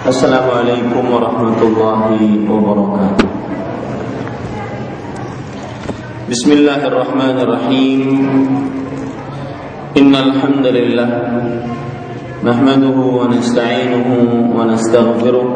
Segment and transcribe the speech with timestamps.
[0.00, 2.00] السلام عليكم ورحمة الله
[2.48, 3.28] وبركاته.
[6.24, 8.00] بسم الله الرحمن الرحيم.
[10.00, 11.10] إن الحمد لله
[12.48, 14.08] نحمده ونستعينه
[14.56, 15.50] ونستغفره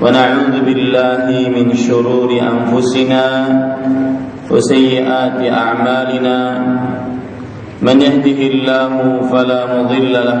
[0.00, 3.24] ونعوذ بالله من شرور أنفسنا
[4.48, 6.38] وسيئات أعمالنا.
[7.84, 8.92] من يهده الله
[9.28, 10.40] فلا مضل له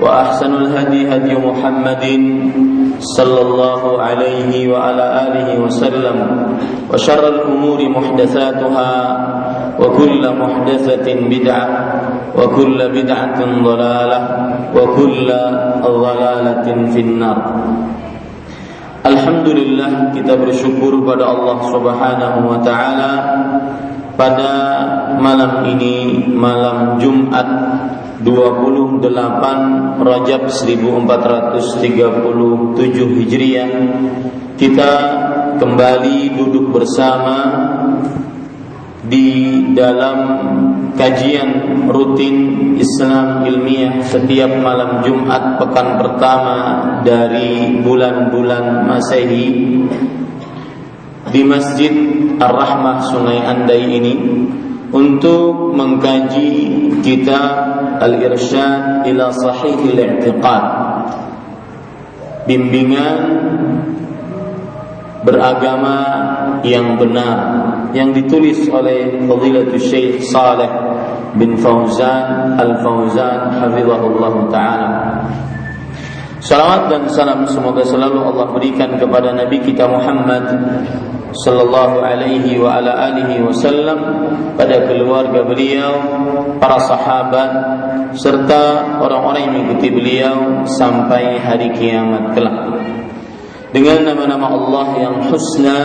[0.00, 2.04] وأحسن الهدي هدي محمد
[3.00, 6.16] صلى الله عليه وعلى آله وسلم
[6.92, 8.92] وشر الأمور محدثاتها
[9.80, 11.66] وكل محدثة بدعة
[12.38, 14.20] وكل بدعة ضلالة
[14.76, 15.28] وكل
[15.84, 17.38] ضلالة في النار.
[19.06, 23.12] Alhamdulillah kita bersyukur pada Allah Subhanahu wa taala.
[24.18, 24.52] Pada
[25.20, 27.46] malam ini malam Jumat
[28.26, 33.70] 28 Rajab 1437 Hijriah.
[34.58, 34.92] Kita
[35.62, 37.38] kembali duduk bersama
[39.06, 40.18] di dalam
[40.98, 46.58] kajian rutin Islam ilmiah setiap malam Jumat pekan pertama
[47.06, 49.46] dari bulan-bulan Masehi
[51.30, 51.94] di Masjid
[52.42, 54.14] Ar-Rahmah Sungai Andai ini
[54.90, 56.50] untuk mengkaji
[57.02, 57.65] kitab
[58.00, 60.64] Al-Irsyad ila Sahihil I'tiqad.
[62.46, 63.18] Bimbingan
[65.26, 65.98] beragama
[66.62, 67.38] yang benar
[67.90, 70.70] yang ditulis oleh Fadilatul Syekh Saleh
[71.34, 74.90] bin Fauzan Al-Fauzan hafizahullah taala.
[76.38, 80.46] Salawat dan salam semoga selalu Allah berikan kepada Nabi kita Muhammad
[81.32, 83.98] sallallahu alaihi wa ala alihi wasallam
[84.54, 85.94] pada keluarga beliau,
[86.62, 87.50] para sahabat
[88.14, 92.58] serta orang-orang yang mengikuti beliau sampai hari kiamat kelak.
[93.74, 95.80] Dengan nama-nama Allah yang husna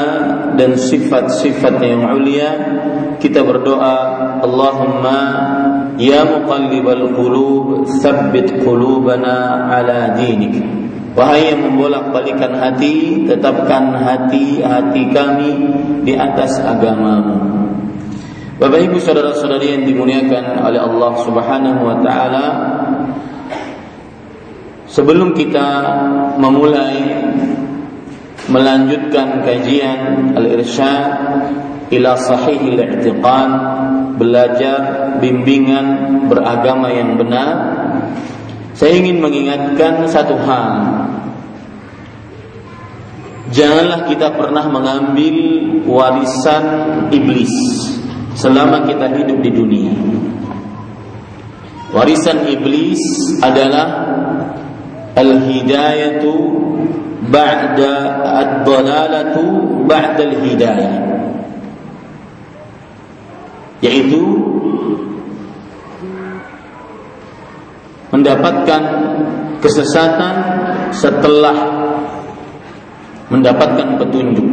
[0.56, 2.50] dan sifat-sifat yang mulia,
[3.20, 3.98] kita berdoa,
[4.40, 5.20] Allahumma
[6.00, 15.52] Ya muqallibal qulub Thabbit qulubana ala dinik Wahai yang membolak-balikan hati Tetapkan hati-hati kami
[16.08, 17.52] Di atas agamamu
[18.62, 22.46] Bapak ibu saudara-saudari yang dimuliakan oleh Allah subhanahu wa ta'ala
[24.86, 25.68] Sebelum kita
[26.38, 27.00] memulai
[28.48, 31.12] Melanjutkan kajian Al-Irsyad
[31.92, 33.50] Ila sahihil i'tiqan
[34.22, 34.80] belajar
[35.18, 35.86] bimbingan
[36.30, 37.58] beragama yang benar,
[38.78, 41.01] saya ingin mengingatkan satu hal.
[43.52, 45.36] Janganlah kita pernah mengambil
[45.84, 46.66] warisan
[47.12, 47.52] iblis
[48.40, 49.94] selama kita hidup di dunia.
[51.92, 53.00] Warisan iblis
[53.44, 54.08] adalah
[55.20, 56.32] al-hidayatu
[57.28, 59.44] ba'da ad-dalalatu
[59.84, 60.96] ba'da al-hidayah
[63.82, 64.22] yaitu
[68.14, 68.82] mendapatkan
[69.60, 70.36] kesesatan
[70.94, 71.58] setelah
[73.32, 74.50] mendapatkan petunjuk.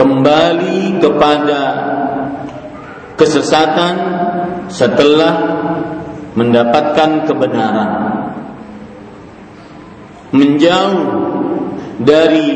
[0.00, 1.60] Kembali kepada
[3.20, 3.94] kesesatan
[4.72, 5.34] setelah
[6.32, 7.92] mendapatkan kebenaran.
[10.32, 11.04] Menjauh
[12.00, 12.48] dari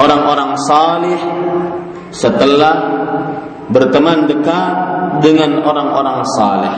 [0.00, 1.20] orang-orang salih
[2.14, 2.76] setelah
[3.68, 4.74] berteman dekat
[5.20, 6.76] dengan orang-orang saleh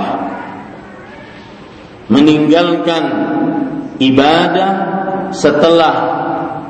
[2.08, 3.04] meninggalkan
[3.98, 4.72] ibadah
[5.32, 6.13] setelah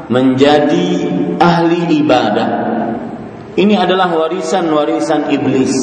[0.09, 0.89] menjadi
[1.39, 2.49] ahli ibadah.
[3.55, 5.75] Ini adalah warisan-warisan iblis.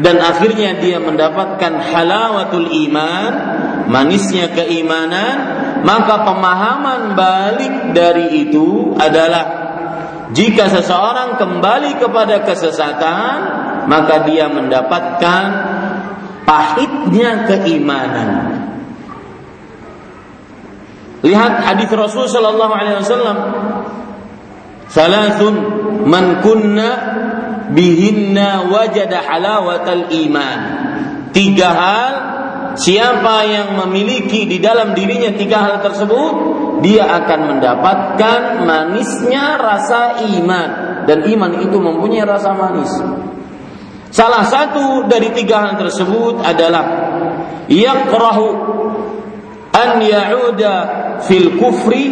[0.00, 3.32] dan akhirnya dia mendapatkan halawatul iman,
[3.92, 5.36] manisnya keimanan,
[5.84, 9.60] maka pemahaman balik dari itu adalah
[10.32, 13.34] jika seseorang kembali kepada kesesatan,
[13.90, 15.46] maka dia mendapatkan
[16.48, 18.30] pahitnya keimanan.
[21.20, 23.38] Lihat hadis Rasul sallallahu alaihi wasallam.
[24.90, 25.54] Salasun
[26.02, 26.88] man kunna
[27.70, 30.58] bihinna wajada halawatal iman.
[31.30, 32.12] Tiga hal
[32.74, 36.32] siapa yang memiliki di dalam dirinya tiga hal tersebut,
[36.82, 40.68] dia akan mendapatkan manisnya rasa iman
[41.06, 42.90] dan iman itu mempunyai rasa manis.
[44.10, 46.82] Salah satu dari tiga hal tersebut adalah
[47.70, 48.48] yakrahu
[49.70, 50.74] an ya'uda
[51.22, 52.06] fil kufri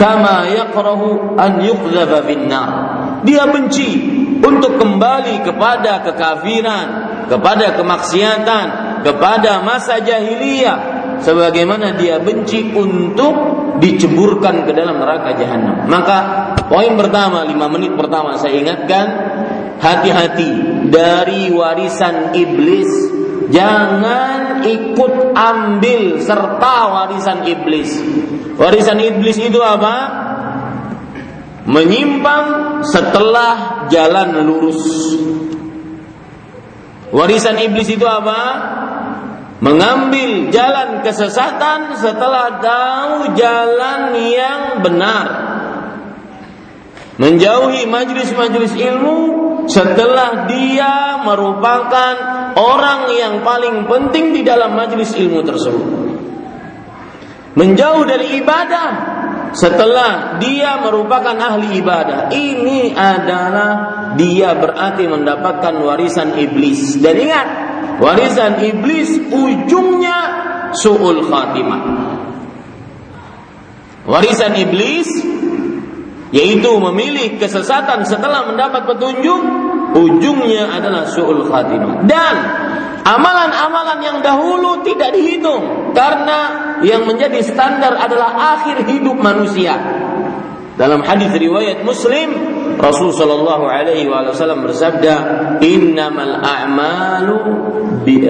[0.00, 2.70] kama yakrahu an yuqdhaba bin nar.
[3.20, 4.00] Dia benci
[4.40, 6.86] untuk kembali kepada kekafiran,
[7.28, 8.66] kepada kemaksiatan,
[9.04, 15.84] kepada masa jahiliyah sebagaimana dia benci untuk diceburkan ke dalam neraka jahanam.
[15.88, 16.18] Maka
[16.68, 19.06] poin pertama, lima menit pertama saya ingatkan
[19.80, 23.19] hati-hati dari warisan iblis.
[23.50, 27.98] Jangan ikut ambil serta warisan iblis.
[28.54, 30.20] Warisan iblis itu apa?
[31.70, 34.82] menyimpang setelah jalan lurus.
[37.10, 38.40] Warisan iblis itu apa?
[39.60, 45.26] Mengambil jalan kesesatan setelah tahu jalan yang benar.
[47.20, 52.14] Menjauhi majelis-majelis ilmu setelah dia merupakan
[52.58, 55.88] orang yang paling penting di dalam majelis ilmu tersebut.
[57.54, 58.90] Menjauh dari ibadah
[59.50, 63.70] setelah dia merupakan ahli ibadah ini adalah
[64.14, 67.48] dia berarti mendapatkan warisan iblis dan ingat
[67.98, 70.18] warisan iblis ujungnya
[70.78, 71.82] suul khatimah
[74.06, 75.10] warisan iblis
[76.30, 79.40] yaitu memilih kesesatan setelah mendapat petunjuk
[79.98, 82.34] ujungnya adalah suul khatimah dan
[83.02, 86.38] amalan-amalan yang dahulu tidak dihitung karena
[86.86, 89.76] yang menjadi standar adalah akhir hidup manusia.
[90.80, 92.32] Dalam hadis riwayat Muslim,
[92.80, 95.14] Rasul sallallahu alaihi wasallam bersabda,
[95.60, 97.36] "Innamal a'malu
[98.00, 98.24] bi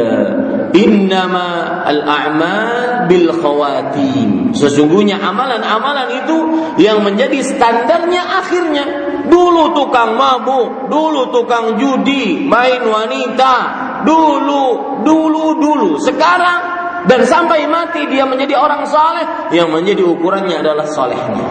[0.72, 6.38] innama al-a'mal bil khawatim." Sesungguhnya amalan-amalan itu
[6.82, 8.84] yang menjadi standarnya akhirnya.
[9.30, 13.54] Dulu tukang mabuk, dulu tukang judi, main wanita,
[14.02, 15.90] dulu, dulu, dulu.
[16.02, 16.70] Sekarang
[17.06, 21.48] dan sampai mati dia menjadi orang saleh yang menjadi ukurannya adalah salehnya.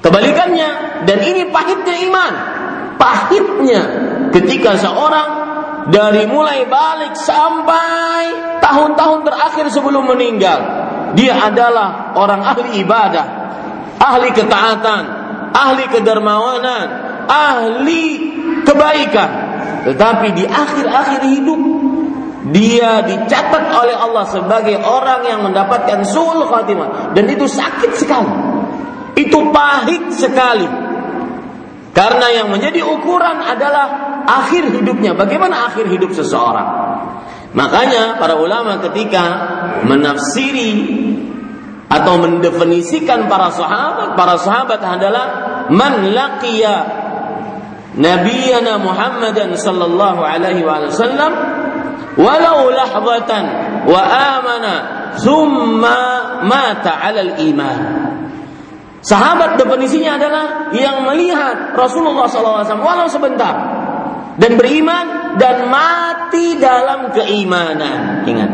[0.00, 0.68] Kebalikannya
[1.04, 2.32] dan ini pahitnya iman.
[3.00, 3.80] Pahitnya
[4.28, 5.39] ketika seorang
[5.90, 8.22] dari mulai balik sampai
[8.62, 10.60] tahun-tahun terakhir sebelum meninggal
[11.18, 13.26] dia adalah orang ahli ibadah,
[13.98, 15.02] ahli ketaatan,
[15.50, 16.86] ahli kedermawanan,
[17.26, 18.04] ahli
[18.62, 19.30] kebaikan.
[19.90, 21.60] Tetapi di akhir-akhir hidup
[22.54, 28.34] dia dicatat oleh Allah sebagai orang yang mendapatkan sul khatimah dan itu sakit sekali.
[29.18, 30.68] Itu pahit sekali.
[31.90, 35.16] Karena yang menjadi ukuran adalah akhir hidupnya.
[35.16, 36.68] Bagaimana akhir hidup seseorang?
[37.50, 39.24] Makanya para ulama ketika
[39.82, 40.72] menafsiri
[41.90, 45.26] atau mendefinisikan para sahabat, para sahabat adalah
[45.74, 46.74] man laqiya
[47.98, 51.32] nabiyana Muhammadan sallallahu alaihi wasallam
[52.14, 53.44] walau lahzatan
[53.90, 54.02] wa
[54.38, 54.74] amana
[55.18, 55.98] thumma
[56.46, 57.78] mata 'ala al-iman.
[59.00, 60.44] Sahabat definisinya adalah
[60.76, 63.80] yang melihat Rasulullah SAW walau sebentar
[64.40, 68.24] dan beriman dan mati dalam keimanan.
[68.24, 68.50] Ingat,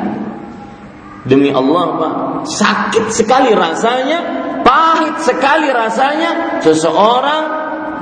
[1.31, 2.15] demi Allah Pak,
[2.51, 4.19] sakit sekali rasanya,
[4.67, 7.45] pahit sekali rasanya seseorang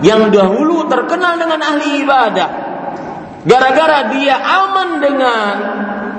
[0.01, 2.51] yang dahulu terkenal dengan ahli ibadah.
[3.45, 5.53] Gara-gara dia aman dengan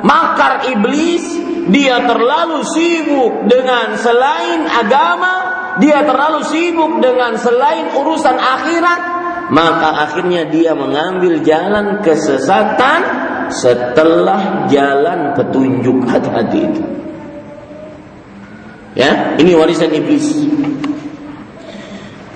[0.06, 1.26] makar iblis,
[1.74, 5.34] dia terlalu sibuk dengan selain agama,
[5.82, 9.02] dia terlalu sibuk dengan selain urusan akhirat,
[9.54, 13.02] maka akhirnya dia mengambil jalan kesesatan
[13.54, 16.84] setelah jalan petunjuk hati-hati itu.
[18.96, 20.34] Ya, ini warisan iblis.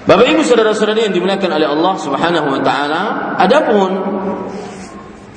[0.03, 3.03] Bapak Ibu saudara-saudari yang dimuliakan oleh Allah Subhanahu wa taala,
[3.37, 3.89] adapun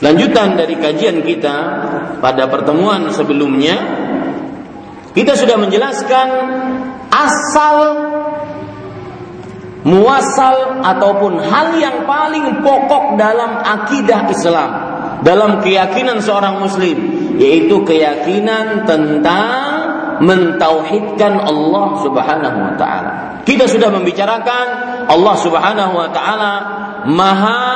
[0.03, 1.57] lanjutan dari kajian kita
[2.19, 3.77] pada pertemuan sebelumnya
[5.13, 6.27] kita sudah menjelaskan
[7.13, 7.77] asal
[9.83, 14.71] muasal ataupun hal yang paling pokok dalam akidah Islam,
[15.27, 16.97] dalam keyakinan seorang muslim,
[17.39, 19.83] yaitu keyakinan tentang
[20.23, 23.13] mentauhidkan Allah Subhanahu wa taala.
[23.43, 24.67] Kita sudah membicarakan
[25.11, 26.53] Allah Subhanahu wa taala
[27.03, 27.67] Maha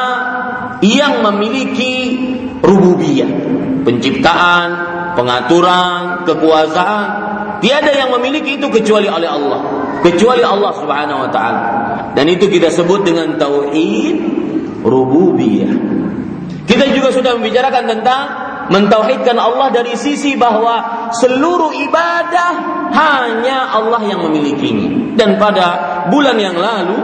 [0.86, 2.14] yang memiliki
[2.62, 3.26] rububiyah,
[3.82, 4.68] penciptaan,
[5.18, 9.60] pengaturan, kekuasaan, Tiada yang memiliki itu kecuali oleh Allah,
[10.04, 11.62] kecuali Allah Subhanahu wa taala.
[12.16, 14.16] Dan itu kita sebut dengan tauhid
[14.80, 15.72] rububiyah.
[16.64, 18.20] Kita juga sudah membicarakan tentang
[18.72, 22.50] mentauhidkan Allah dari sisi bahwa seluruh ibadah
[22.90, 25.14] hanya Allah yang memilikinya.
[25.14, 26.98] Dan pada bulan yang lalu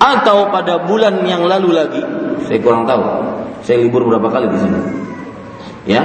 [0.00, 2.02] atau pada bulan yang lalu lagi,
[2.48, 3.04] saya kurang tahu.
[3.62, 4.80] Saya libur berapa kali di sini.
[5.88, 6.02] Ya,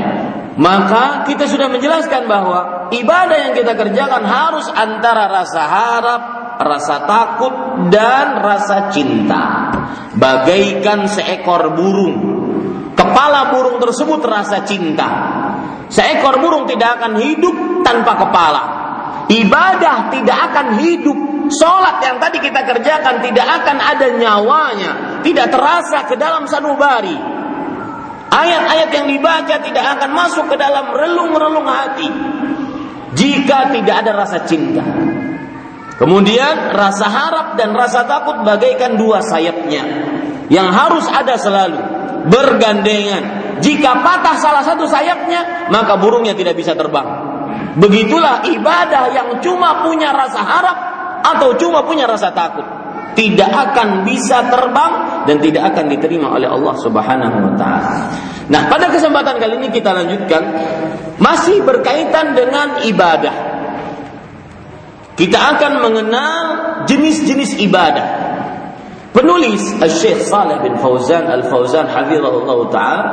[0.55, 6.21] maka kita sudah menjelaskan bahwa ibadah yang kita kerjakan harus antara rasa harap,
[6.59, 7.53] rasa takut,
[7.89, 9.71] dan rasa cinta.
[10.13, 12.17] Bagaikan seekor burung.
[12.93, 15.09] Kepala burung tersebut rasa cinta.
[15.89, 18.63] Seekor burung tidak akan hidup tanpa kepala.
[19.29, 21.17] Ibadah tidak akan hidup.
[21.43, 24.91] Sholat yang tadi kita kerjakan tidak akan ada nyawanya.
[25.21, 27.33] Tidak terasa ke dalam sanubari
[28.33, 32.09] Ayat-ayat yang dibaca tidak akan masuk ke dalam relung-relung hati
[33.13, 34.81] jika tidak ada rasa cinta.
[36.03, 39.87] Kemudian rasa harap dan rasa takut bagaikan dua sayapnya
[40.51, 41.79] yang harus ada selalu
[42.27, 43.55] bergandengan.
[43.63, 47.07] Jika patah salah satu sayapnya, maka burungnya tidak bisa terbang.
[47.79, 50.77] Begitulah ibadah yang cuma punya rasa harap
[51.23, 52.67] atau cuma punya rasa takut
[53.13, 57.93] tidak akan bisa terbang dan tidak akan diterima oleh Allah Subhanahu wa taala.
[58.49, 60.43] Nah, pada kesempatan kali ini kita lanjutkan
[61.21, 63.52] masih berkaitan dengan ibadah.
[65.13, 66.43] Kita akan mengenal
[66.89, 68.07] jenis-jenis ibadah.
[69.13, 73.11] Penulis Syekh Saleh bin Fauzan Al-Fauzan hafizahullah taala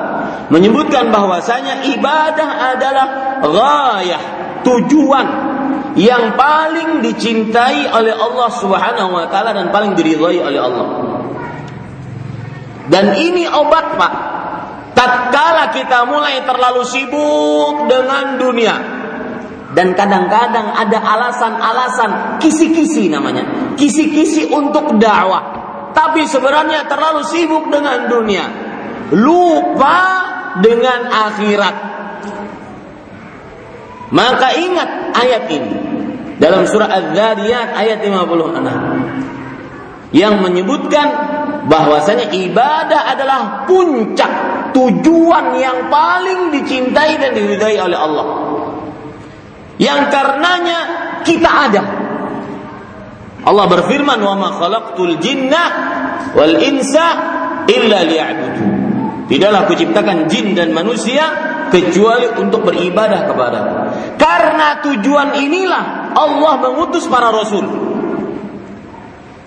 [0.48, 3.06] menyebutkan bahwasanya ibadah adalah
[3.44, 4.22] ghayah,
[4.64, 5.28] tujuan
[6.00, 10.86] yang paling dicintai oleh Allah Subhanahu wa taala dan paling diridhai oleh Allah.
[12.88, 14.12] Dan ini obat, Pak.
[14.96, 18.99] Tatkala kita mulai terlalu sibuk dengan dunia
[19.70, 23.46] dan kadang-kadang ada alasan-alasan kisi-kisi namanya,
[23.78, 25.62] kisi-kisi untuk dakwah.
[25.94, 28.46] Tapi sebenarnya terlalu sibuk dengan dunia,
[29.14, 29.98] lupa
[30.58, 31.76] dengan akhirat.
[34.10, 35.74] Maka ingat ayat ini
[36.42, 41.06] dalam surah Az-Zariyat ayat 56 yang menyebutkan
[41.70, 44.32] bahwasanya ibadah adalah puncak
[44.74, 48.26] tujuan yang paling dicintai dan diridai oleh Allah.
[49.80, 50.78] Yang karenanya
[51.24, 51.82] kita ada.
[53.40, 55.62] Allah berfirman, "Wa ma khalaqtul jinna
[56.36, 57.06] wal insa
[57.64, 58.68] illa liya'budun."
[59.32, 61.22] Tidaklah kuciptakan jin dan manusia
[61.70, 63.58] kecuali untuk beribadah kepada
[64.18, 67.62] Karena tujuan inilah Allah mengutus para rasul.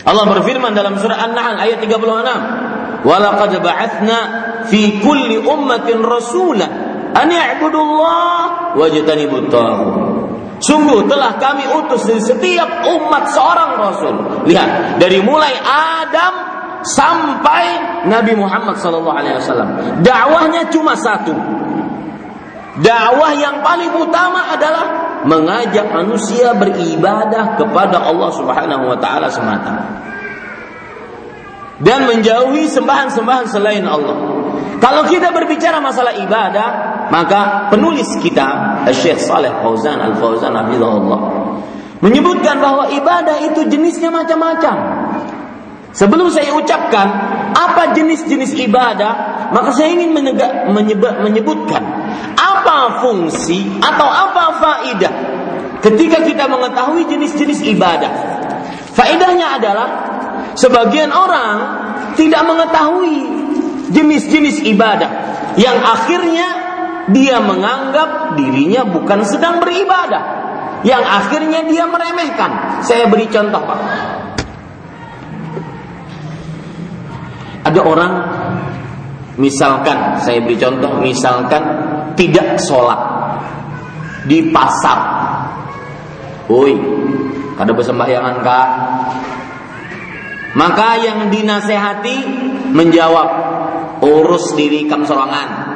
[0.08, 2.40] Allah berfirman dalam surah An-Nahl ayat 36,
[3.04, 4.18] "Walaqad ba'atsna
[4.72, 6.68] fi kulli ummatin rasula
[7.12, 10.12] an ya'budullah wajtanibut taghut."
[10.63, 14.15] Sungguh telah kami utus di setiap umat seorang rasul.
[14.48, 16.34] Lihat, dari mulai Adam
[16.84, 17.65] sampai
[18.08, 20.03] Nabi Muhammad SAW.
[20.03, 21.36] Dakwahnya cuma satu.
[22.79, 24.86] Dakwah yang paling utama adalah
[25.24, 30.03] mengajak manusia beribadah kepada Allah Subhanahu wa taala semata.
[31.84, 34.18] Dan menjauhi sembahan-sembahan selain Allah.
[34.80, 36.70] Kalau kita berbicara masalah ibadah,
[37.12, 41.20] maka penulis kita Syekh Saleh Fauzan Al-Fauzan Allah
[42.04, 44.75] menyebutkan bahwa ibadah itu jenisnya macam-macam.
[45.96, 47.08] Sebelum saya ucapkan
[47.56, 49.13] apa jenis-jenis ibadah,
[49.56, 50.12] maka saya ingin
[50.68, 51.80] menyebut, menyebutkan
[52.36, 55.13] apa fungsi atau apa faidah
[55.80, 58.12] ketika kita mengetahui jenis-jenis ibadah.
[58.94, 59.88] Faedahnya adalah
[60.58, 61.56] sebagian orang
[62.18, 63.18] tidak mengetahui
[63.94, 65.12] jenis-jenis ibadah
[65.60, 66.48] yang akhirnya
[67.12, 70.44] dia menganggap dirinya bukan sedang beribadah
[70.84, 72.84] yang akhirnya dia meremehkan.
[72.84, 73.80] Saya beri contoh, Pak.
[77.64, 78.14] Ada orang
[79.40, 81.64] misalkan saya beri contoh misalkan
[82.20, 83.00] tidak sholat
[84.28, 85.00] di pasar.
[86.52, 86.76] Woi,
[87.56, 88.70] kada bersembahyangan kak.
[90.54, 92.18] Maka yang dinasehati
[92.74, 93.30] menjawab
[94.06, 95.74] urus diri kam sorangan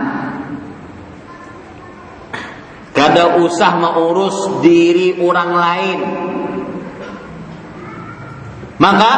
[2.98, 6.00] Kada usah mengurus diri orang lain.
[8.82, 9.12] Maka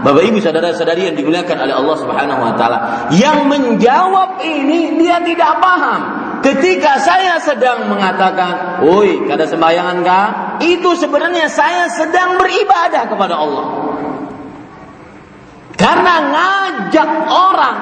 [0.00, 2.78] Bapak Ibu saudara-saudari yang dimuliakan oleh Allah Subhanahu wa taala,
[3.12, 6.00] yang menjawab ini dia tidak paham.
[6.40, 10.26] Ketika saya sedang mengatakan, "Woi, kada sembayangan kah?"
[10.64, 13.66] Itu sebenarnya saya sedang beribadah kepada Allah.
[15.78, 17.78] Karena ngajak orang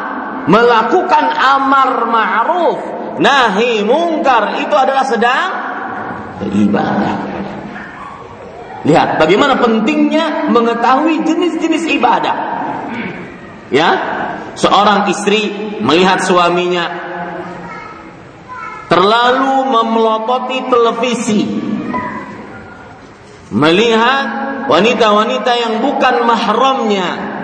[0.46, 2.80] melakukan amar ma'ruf
[3.18, 5.50] nahi mungkar itu adalah sedang
[6.44, 7.16] beribadah.
[8.86, 12.36] Lihat bagaimana pentingnya mengetahui jenis-jenis ibadah.
[13.66, 13.90] Ya,
[14.54, 16.86] seorang istri melihat suaminya
[18.86, 21.42] terlalu memelototi televisi,
[23.50, 24.26] melihat
[24.70, 27.35] wanita-wanita yang bukan mahramnya,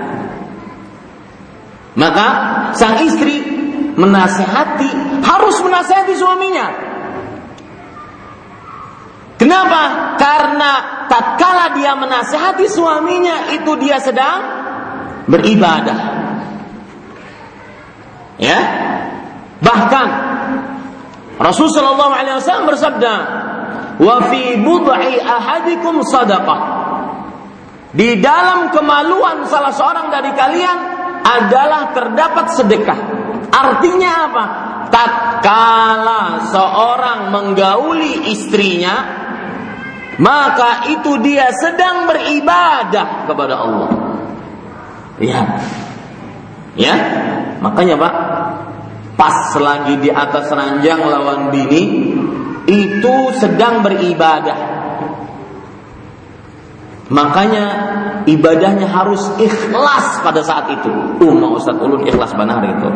[1.92, 2.28] maka
[2.72, 3.44] sang istri
[3.92, 6.66] menasehati, harus menasehati suaminya.
[9.36, 10.14] Kenapa?
[10.16, 10.70] Karena
[11.10, 14.38] tatkala dia menasehati suaminya itu dia sedang
[15.26, 15.98] beribadah.
[18.38, 18.58] Ya.
[19.62, 20.08] Bahkan
[21.42, 23.14] Rasul sallallahu alaihi wasallam bersabda,
[23.98, 26.60] "Wa fi bud'i ahadikum sadaqah."
[27.92, 30.91] Di dalam kemaluan salah seorang dari kalian
[31.22, 33.00] adalah terdapat sedekah.
[33.52, 34.44] Artinya apa?
[34.92, 38.96] Tatkala seorang menggauli istrinya,
[40.20, 43.90] maka itu dia sedang beribadah kepada Allah.
[45.22, 45.40] Ya.
[46.76, 46.94] Ya.
[47.62, 48.14] Makanya Pak,
[49.16, 52.12] pas lagi di atas ranjang lawan bini,
[52.66, 54.71] itu sedang beribadah.
[57.12, 57.64] Makanya
[58.24, 60.88] ibadahnya harus ikhlas pada saat itu.
[61.20, 62.88] Umma Ustaz Ulun ikhlas benar itu.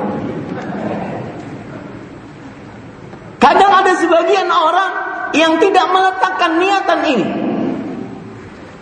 [3.36, 4.90] Kadang ada sebagian orang
[5.36, 7.28] yang tidak meletakkan niatan ini.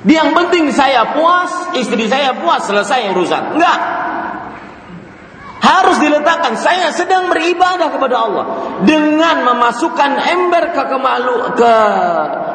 [0.05, 3.59] Yang penting saya puas, istri saya puas, selesai urusan.
[3.59, 3.79] Enggak.
[5.65, 8.45] Harus diletakkan saya sedang beribadah kepada Allah
[8.85, 11.75] dengan memasukkan ember ke kemalu ke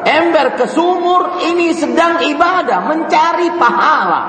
[0.06, 4.22] ember ke sumur ini sedang ibadah mencari pahala.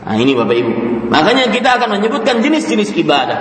[0.00, 0.72] Nah ini Bapak Ibu.
[1.14, 3.38] Makanya kita akan menyebutkan jenis-jenis ibadah.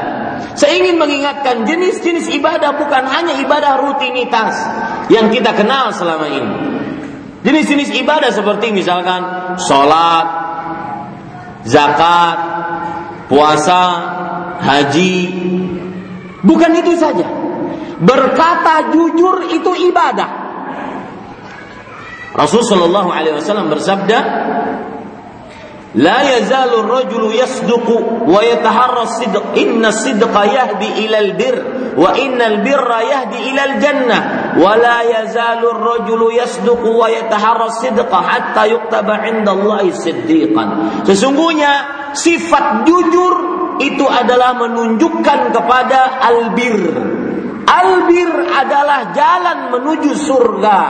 [0.54, 4.54] Saya ingin mengingatkan jenis-jenis ibadah bukan hanya ibadah rutinitas
[5.10, 6.54] yang kita kenal selama ini.
[7.42, 10.49] Jenis-jenis ibadah seperti misalkan sholat,
[11.70, 12.38] zakat,
[13.30, 13.84] puasa,
[14.60, 15.16] haji.
[16.42, 17.28] Bukan itu saja.
[18.00, 20.30] Berkata jujur itu ibadah.
[22.34, 24.20] Rasulullah SAW bersabda,
[25.96, 27.88] لا يزال الرجل يصدق
[29.58, 31.58] إن الصدق يهدي إلى البر
[31.98, 34.20] وإن البر يهدي إلى الجنة
[34.62, 36.84] ولا يزال الرجل يصدق
[38.14, 40.66] حتى يكتب عند الله صديقا.
[41.10, 41.72] Sesungguhnya
[42.14, 43.34] sifat jujur
[43.82, 46.86] itu adalah menunjukkan kepada albir.
[47.66, 50.82] Albir adalah jalan menuju surga.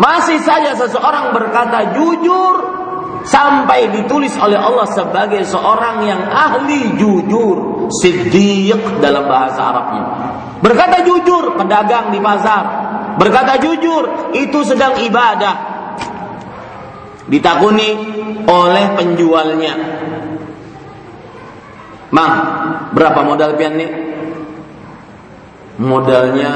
[0.00, 2.83] Masih saja seseorang berkata jujur,
[3.24, 10.04] sampai ditulis oleh Allah sebagai seorang yang ahli jujur, siddiq dalam bahasa Arabnya.
[10.60, 12.64] Berkata jujur pedagang di pasar,
[13.16, 15.72] berkata jujur itu sedang ibadah.
[17.24, 17.88] Ditakuni
[18.44, 19.74] oleh penjualnya.
[22.12, 22.34] Mang,
[22.92, 23.90] berapa modal pian nih?
[25.80, 26.52] Modalnya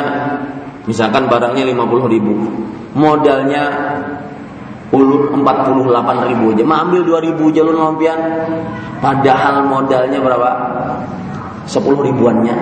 [0.84, 2.32] misalkan barangnya 50 ribu.
[2.94, 3.64] Modalnya
[4.88, 6.64] 48 ribu aja.
[6.64, 8.20] Mah ambil 2 ribu aja lu pian.
[9.04, 10.50] Padahal modalnya berapa?
[11.68, 12.56] 10 ribuannya.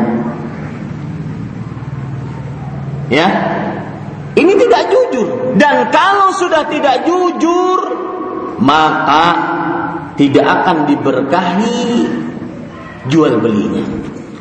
[3.07, 3.29] Ya,
[4.35, 5.55] ini tidak jujur.
[5.55, 7.79] Dan kalau sudah tidak jujur,
[8.59, 9.27] maka
[10.19, 12.11] tidak akan diberkahi
[13.07, 13.87] jual belinya.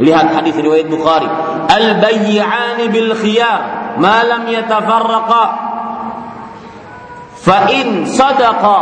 [0.01, 1.29] Lihat hadis riwayat Bukhari.
[1.69, 5.45] Al-bayyi'ani bil khiyar ma lam yatafarraqa.
[7.45, 8.81] Sadaqa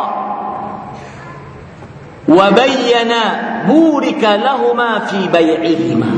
[2.24, 3.24] wa bayyana
[3.68, 6.12] burika lahuma fi bay'ihima.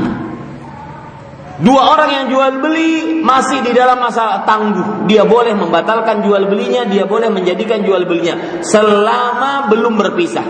[1.56, 5.08] Dua orang yang jual beli masih di dalam masa tangguh.
[5.08, 10.44] Dia boleh membatalkan jual belinya, dia boleh menjadikan jual belinya selama belum berpisah.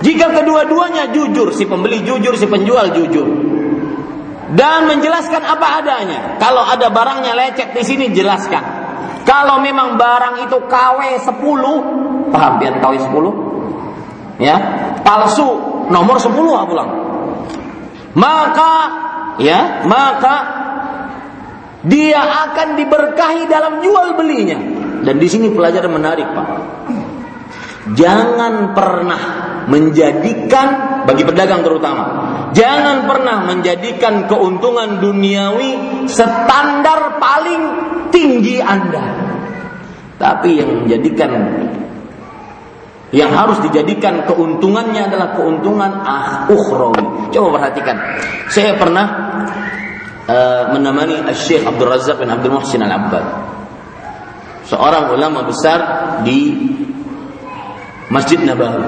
[0.00, 3.28] Jika kedua-duanya jujur, si pembeli jujur, si penjual jujur.
[4.56, 6.18] Dan menjelaskan apa adanya.
[6.40, 8.75] Kalau ada barangnya lecet di sini jelaskan.
[9.26, 14.38] Kalau memang barang itu KW 10, paham biar KW 10?
[14.38, 14.56] Ya,
[15.02, 15.46] palsu
[15.90, 16.30] nomor 10
[16.70, 16.90] pulang.
[18.16, 18.72] Maka
[19.36, 20.36] ya maka
[21.84, 24.58] dia akan diberkahi dalam jual belinya
[25.04, 26.46] dan di sini pelajaran menarik pak
[27.94, 29.22] jangan pernah
[29.70, 30.68] menjadikan
[31.06, 32.04] bagi pedagang terutama
[32.50, 37.62] jangan pernah menjadikan keuntungan duniawi standar paling
[38.10, 39.26] tinggi anda
[40.16, 41.30] tapi yang menjadikan
[43.14, 47.30] yang harus dijadikan keuntungannya adalah keuntungan ah ukhrawi.
[47.30, 47.96] Coba perhatikan.
[48.50, 49.06] Saya pernah
[50.26, 53.24] uh, menemani Syekh Abdul Razak bin Abdul Muhsin Al-Abbad.
[54.66, 55.78] Seorang ulama besar
[56.26, 56.58] di
[58.06, 58.86] Masjid Nabawi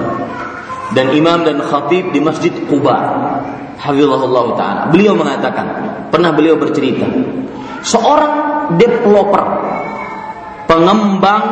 [0.95, 2.97] dan imam dan khatib di Masjid Quba.
[3.79, 4.81] Hafizahullah taala.
[4.91, 5.67] Beliau mengatakan,
[6.11, 7.07] pernah beliau bercerita,
[7.79, 9.45] seorang developer
[10.67, 11.43] pengembang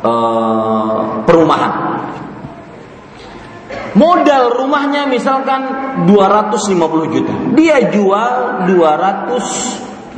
[0.00, 2.00] uh, perumahan.
[3.90, 5.66] Modal rumahnya misalkan
[6.06, 7.34] 250 juta.
[7.58, 10.16] Dia jual 255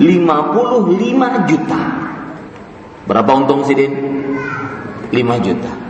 [1.49, 1.81] juta.
[3.09, 3.93] Berapa untung sih Din?
[5.11, 5.82] 5 juta.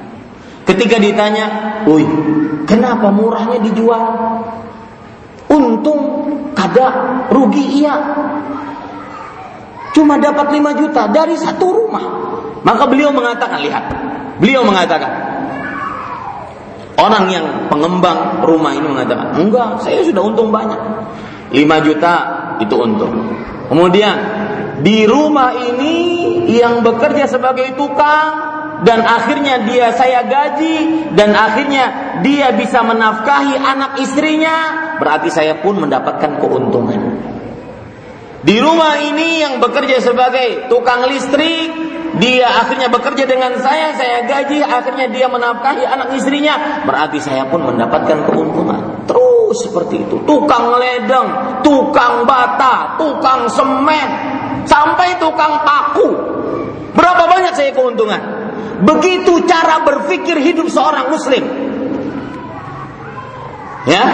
[0.62, 1.46] Ketika ditanya,
[1.85, 2.07] "Woi,
[2.64, 4.03] kenapa murahnya dijual?"
[5.53, 6.01] Untung
[6.57, 6.87] kada
[7.29, 7.96] rugi iya.
[9.92, 12.07] Cuma dapat 5 juta dari satu rumah.
[12.64, 13.85] Maka beliau mengatakan, lihat,
[14.40, 15.12] beliau mengatakan,
[16.96, 20.81] orang yang pengembang rumah ini mengatakan, enggak, saya sudah untung banyak.
[21.53, 22.14] 5 juta
[22.64, 23.12] itu untung.
[23.68, 24.16] Kemudian
[24.81, 25.96] di rumah ini
[26.48, 28.51] yang bekerja sebagai tukang
[28.82, 34.56] dan akhirnya dia saya gaji dan akhirnya dia bisa menafkahi anak istrinya,
[34.98, 37.00] berarti saya pun mendapatkan keuntungan.
[38.42, 41.70] Di rumah ini yang bekerja sebagai tukang listrik,
[42.18, 47.62] dia akhirnya bekerja dengan saya, saya gaji, akhirnya dia menafkahi anak istrinya, berarti saya pun
[47.62, 49.06] mendapatkan keuntungan.
[49.06, 50.18] Terus seperti itu.
[50.26, 54.08] Tukang ledeng, tukang bata, tukang semen,
[54.66, 56.10] sampai tukang paku.
[56.98, 58.41] Berapa banyak saya keuntungan?
[58.83, 61.44] Begitu cara berpikir hidup seorang muslim.
[63.83, 64.05] Ya,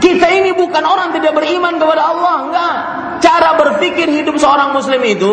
[0.00, 2.76] kita ini bukan orang tidak beriman kepada Allah, enggak.
[3.20, 5.32] Cara berpikir hidup seorang muslim itu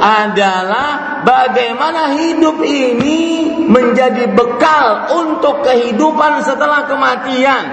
[0.00, 7.64] adalah bagaimana hidup ini menjadi bekal untuk kehidupan setelah kematian.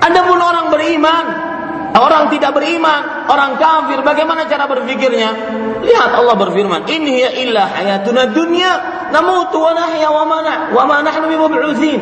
[0.00, 1.24] Adapun orang beriman,
[1.94, 5.30] orang tidak beriman, orang kafir, bagaimana cara berpikirnya?
[5.86, 8.72] Lihat Allah berfirman, "In hiya illa hayatuna dunya,
[9.14, 10.38] namutu wa nahya wa ma
[10.74, 12.00] wa ma nahnu bimab'utsin."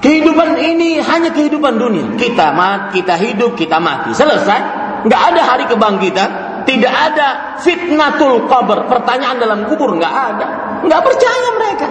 [0.00, 2.16] Kehidupan ini hanya kehidupan dunia.
[2.16, 4.16] Kita mati, kita hidup, kita mati.
[4.16, 4.60] Selesai.
[5.04, 6.28] Nggak ada hari kebangkitan.
[6.64, 8.88] Tidak ada fitnatul qabr.
[8.88, 10.46] Pertanyaan dalam kubur nggak ada.
[10.88, 11.88] Nggak percaya mereka.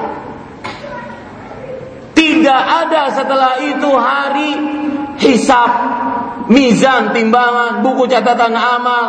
[2.17, 4.51] Tidak ada setelah itu hari
[5.21, 5.71] hisab,
[6.49, 9.05] mizan, timbangan, buku catatan amal.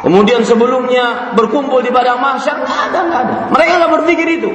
[0.00, 3.34] Kemudian sebelumnya berkumpul di padang mahsyar nggak ada, nggak ada.
[3.52, 4.50] Mereka nggak berpikir itu.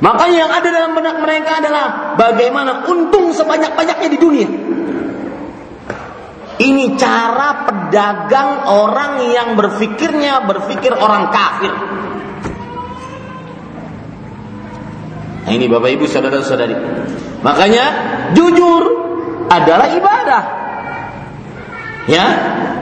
[0.00, 4.48] Makanya yang ada dalam benak mereka adalah bagaimana untung sebanyak-banyaknya di dunia.
[6.60, 11.72] Ini cara pedagang orang yang berpikirnya berpikir orang kafir.
[15.44, 16.76] Nah ini Bapak Ibu saudara-saudari.
[17.44, 17.84] Makanya
[18.32, 18.84] jujur
[19.48, 20.59] adalah ibadah.
[22.10, 22.26] Ya,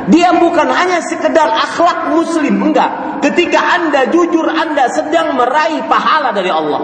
[0.09, 3.21] dia bukan hanya sekedar akhlak muslim, enggak.
[3.21, 6.81] ketika Anda jujur Anda sedang meraih pahala dari Allah.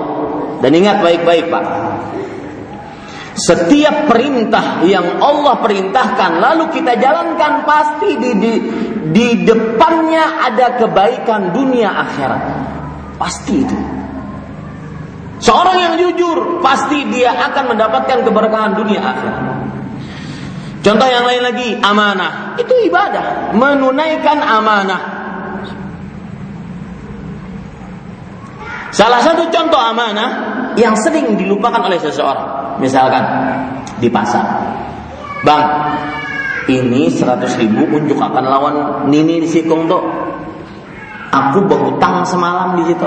[0.61, 1.65] Dan ingat baik-baik, Pak.
[3.35, 8.53] Setiap perintah yang Allah perintahkan lalu kita jalankan pasti di di,
[9.11, 12.43] di depannya ada kebaikan dunia akhirat.
[13.19, 13.79] Pasti itu.
[15.43, 19.54] Seorang yang jujur pasti dia akan mendapatkan keberkahan dunia akhirat.
[20.85, 22.61] Contoh yang lain lagi, amanah.
[22.61, 25.01] Itu ibadah, menunaikan amanah.
[28.93, 30.31] Salah satu contoh amanah
[30.79, 33.25] yang sering dilupakan oleh seseorang misalkan
[33.99, 34.47] di pasar
[35.47, 35.67] bang
[36.67, 38.77] ini 100 ribu unjuk akan lawan
[39.11, 40.03] Nini di Sikung tuh
[41.31, 43.07] aku berhutang semalam di situ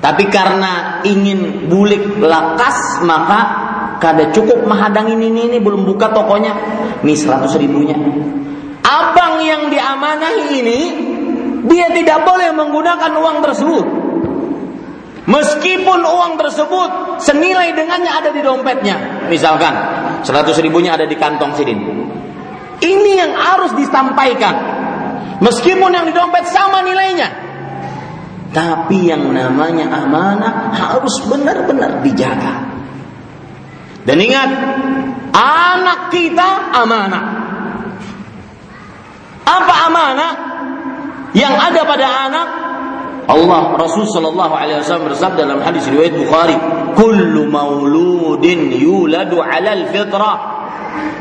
[0.00, 3.69] tapi karena ingin bulik lakas maka
[4.00, 6.52] kada cukup menghadang ini ini belum buka tokonya
[7.04, 7.94] nih 100 ribunya
[8.82, 10.80] abang yang diamanahi ini
[11.68, 13.86] dia tidak boleh menggunakan uang tersebut
[15.30, 19.28] Meskipun uang tersebut senilai dengannya ada di dompetnya.
[19.30, 19.70] Misalkan
[20.26, 20.26] 100
[20.58, 21.78] ribunya ada di kantong sidin.
[22.82, 24.54] Ini yang harus disampaikan.
[25.38, 27.30] Meskipun yang di dompet sama nilainya.
[28.50, 32.79] Tapi yang namanya amanah harus benar-benar dijaga.
[34.04, 34.50] Dan ingat,
[35.34, 37.24] anak kita amanah.
[39.44, 40.32] Apa amanah?
[41.30, 42.46] Yang ada pada anak
[43.30, 46.56] Allah Rasul Shallallahu Alaihi Wasallam bersabda dalam hadis riwayat Bukhari,
[46.98, 50.38] "Kullu mauludin yuladu alal fitrah."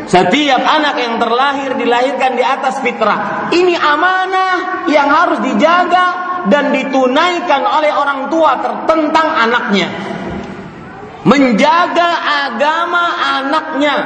[0.10, 3.54] Setiap anak yang terlahir dilahirkan di atas fitrah.
[3.54, 6.06] Ini amanah yang harus dijaga
[6.50, 8.58] dan ditunaikan oleh orang tua
[8.90, 10.18] tentang anaknya.
[11.28, 12.10] Menjaga
[12.48, 13.06] agama
[13.40, 13.98] anaknya.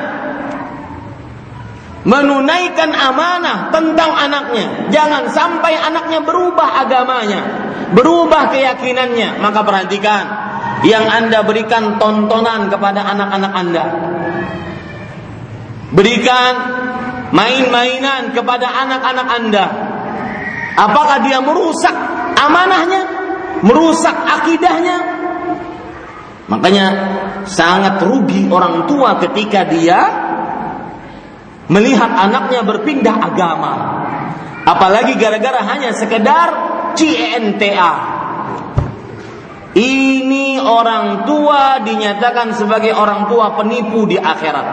[2.03, 4.91] Menunaikan amanah tentang anaknya.
[4.91, 10.23] Jangan sampai anaknya berubah agamanya berubah keyakinannya, maka perhatikan
[10.83, 13.85] yang Anda berikan tontonan kepada anak-anak Anda.
[15.93, 16.53] Berikan
[17.31, 19.65] main-mainan kepada anak-anak Anda.
[20.73, 21.93] Apakah dia merusak
[22.33, 23.03] amanahnya?
[23.61, 25.12] Merusak akidahnya?
[26.53, 26.87] Makanya
[27.49, 29.99] sangat rugi orang tua ketika dia
[31.65, 33.73] melihat anaknya berpindah agama.
[34.63, 36.47] Apalagi gara-gara hanya sekedar
[36.93, 37.93] CNTA.
[39.73, 44.67] Ini orang tua dinyatakan sebagai orang tua penipu di akhirat.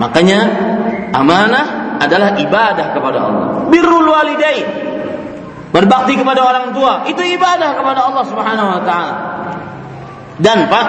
[0.00, 0.40] Makanya
[1.12, 3.48] amanah adalah ibadah kepada Allah.
[3.68, 4.68] Birrul walidain.
[5.68, 9.14] Berbakti kepada orang tua itu ibadah kepada Allah Subhanahu wa taala.
[10.36, 10.86] Dan Pak,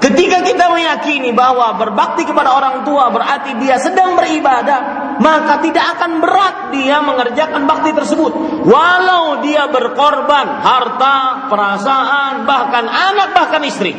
[0.00, 6.24] ketika kita meyakini bahwa berbakti kepada orang tua berarti dia sedang beribadah, maka tidak akan
[6.24, 8.32] berat dia mengerjakan bakti tersebut.
[8.64, 13.92] Walau dia berkorban harta, perasaan, bahkan anak, bahkan istri.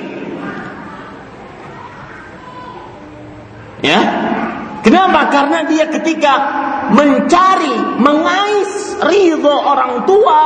[3.85, 3.99] Ya.
[4.81, 5.29] Kenapa?
[5.29, 6.33] Karena dia ketika
[6.97, 10.41] mencari, mengais ridho orang tua,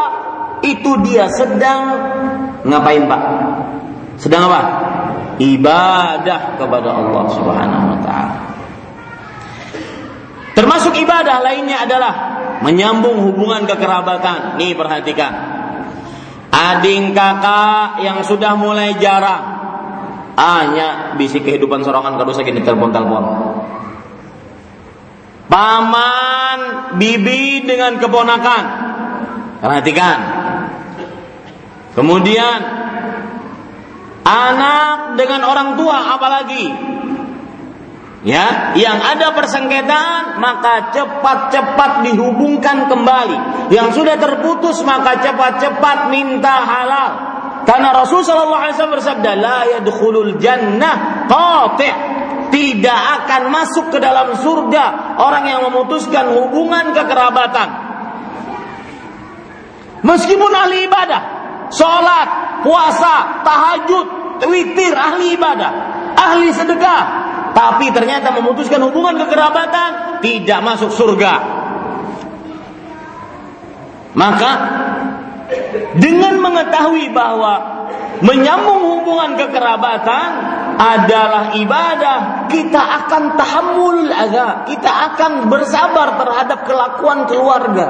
[0.67, 1.83] itu dia sedang
[2.67, 3.21] ngapain Pak?
[4.23, 4.61] Sedang apa?
[5.35, 8.35] Ibadah kepada Allah Subhanahu wa taala.
[10.55, 12.13] Termasuk ibadah lainnya adalah
[12.63, 14.55] menyambung hubungan kekerabatan.
[14.55, 15.33] Nih perhatikan.
[16.53, 19.43] Ading kakak yang sudah mulai jarang
[20.39, 23.23] hanya bisi kehidupan sorangan kalau saya telepon-telepon.
[25.51, 26.59] Paman,
[26.95, 28.63] bibi dengan keponakan.
[29.59, 30.17] Perhatikan.
[31.93, 32.82] Kemudian
[34.23, 36.93] Anak dengan orang tua apalagi
[38.23, 43.67] Ya, yang ada persengketaan maka cepat-cepat dihubungkan kembali.
[43.67, 47.11] Yang sudah terputus maka cepat-cepat minta halal.
[47.67, 52.15] Karena Rasul sallallahu alaihi wasallam bersabda, "La yadkhulul jannah qati'."
[52.53, 57.67] Tidak akan masuk ke dalam surga orang yang memutuskan hubungan kekerabatan.
[60.05, 61.21] Meskipun ahli ibadah,
[61.73, 64.07] sholat, puasa, tahajud,
[64.47, 65.71] witir, ahli ibadah,
[66.15, 67.03] ahli sedekah,
[67.53, 71.33] tapi ternyata memutuskan hubungan kekerabatan tidak masuk surga.
[74.13, 74.51] Maka
[75.97, 77.85] dengan mengetahui bahwa
[78.21, 80.27] menyambung hubungan kekerabatan
[80.73, 87.89] adalah ibadah, kita akan tahammul agak, kita akan bersabar terhadap kelakuan keluarga.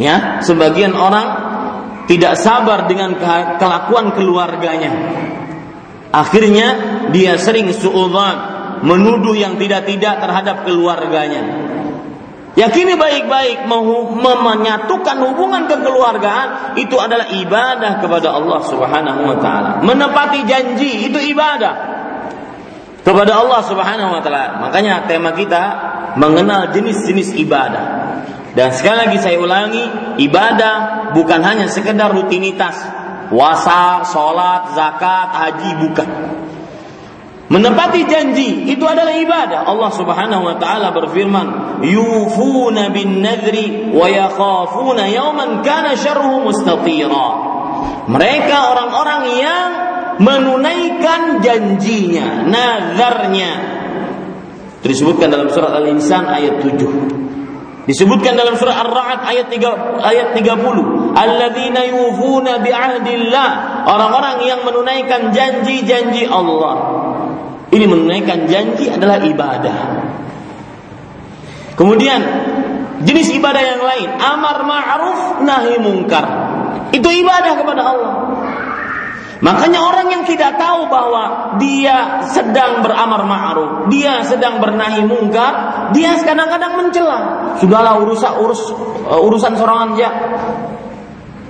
[0.00, 1.26] Ya, sebagian orang
[2.10, 3.14] tidak sabar dengan
[3.58, 4.92] kelakuan keluarganya.
[6.12, 6.68] Akhirnya
[7.14, 8.36] dia sering suudzon,
[8.84, 11.72] menuduh yang tidak-tidak terhadap keluarganya.
[12.52, 19.80] Yakini baik-baik menyatukan hubungan kekeluargaan itu adalah ibadah kepada Allah Subhanahu wa taala.
[19.80, 21.74] Menepati janji itu ibadah
[23.00, 24.60] kepada Allah Subhanahu wa taala.
[24.68, 25.62] Makanya tema kita
[26.20, 28.01] mengenal jenis-jenis ibadah.
[28.52, 29.84] Dan sekali lagi saya ulangi,
[30.20, 32.76] ibadah bukan hanya sekedar rutinitas,
[33.32, 36.08] puasa, sholat, zakat, haji, bukan.
[37.52, 39.68] Menepati janji itu adalah ibadah.
[39.68, 47.28] Allah Subhanahu wa taala berfirman, "Yufuna bin nadri wa yakhafuna yawman kana syarruhu mustatira."
[48.08, 49.68] Mereka orang-orang yang
[50.16, 53.52] menunaikan janjinya, nazarnya.
[54.80, 57.21] Disebutkan dalam surat Al-Insan ayat 7.
[57.82, 63.48] Disebutkan dalam surah Ar-Ra'd ayat 3 ayat 30, alladzina yufuna bi'ahdillah,
[63.90, 66.76] orang-orang yang menunaikan janji-janji Allah.
[67.74, 69.78] Ini menunaikan janji adalah ibadah.
[71.74, 72.20] Kemudian
[73.02, 76.26] jenis ibadah yang lain, amar ma'ruf nahi mungkar.
[76.94, 78.12] Itu ibadah kepada Allah.
[79.42, 86.16] Makanya orang yang tidak tahu bahwa dia sedang beramar ma'ruf, dia sedang bernahi mungkar, dia
[86.20, 87.18] kadang-kadang mencela.
[87.60, 88.60] Sudahlah urusan urus
[89.06, 90.08] uh, urusan seorang aja.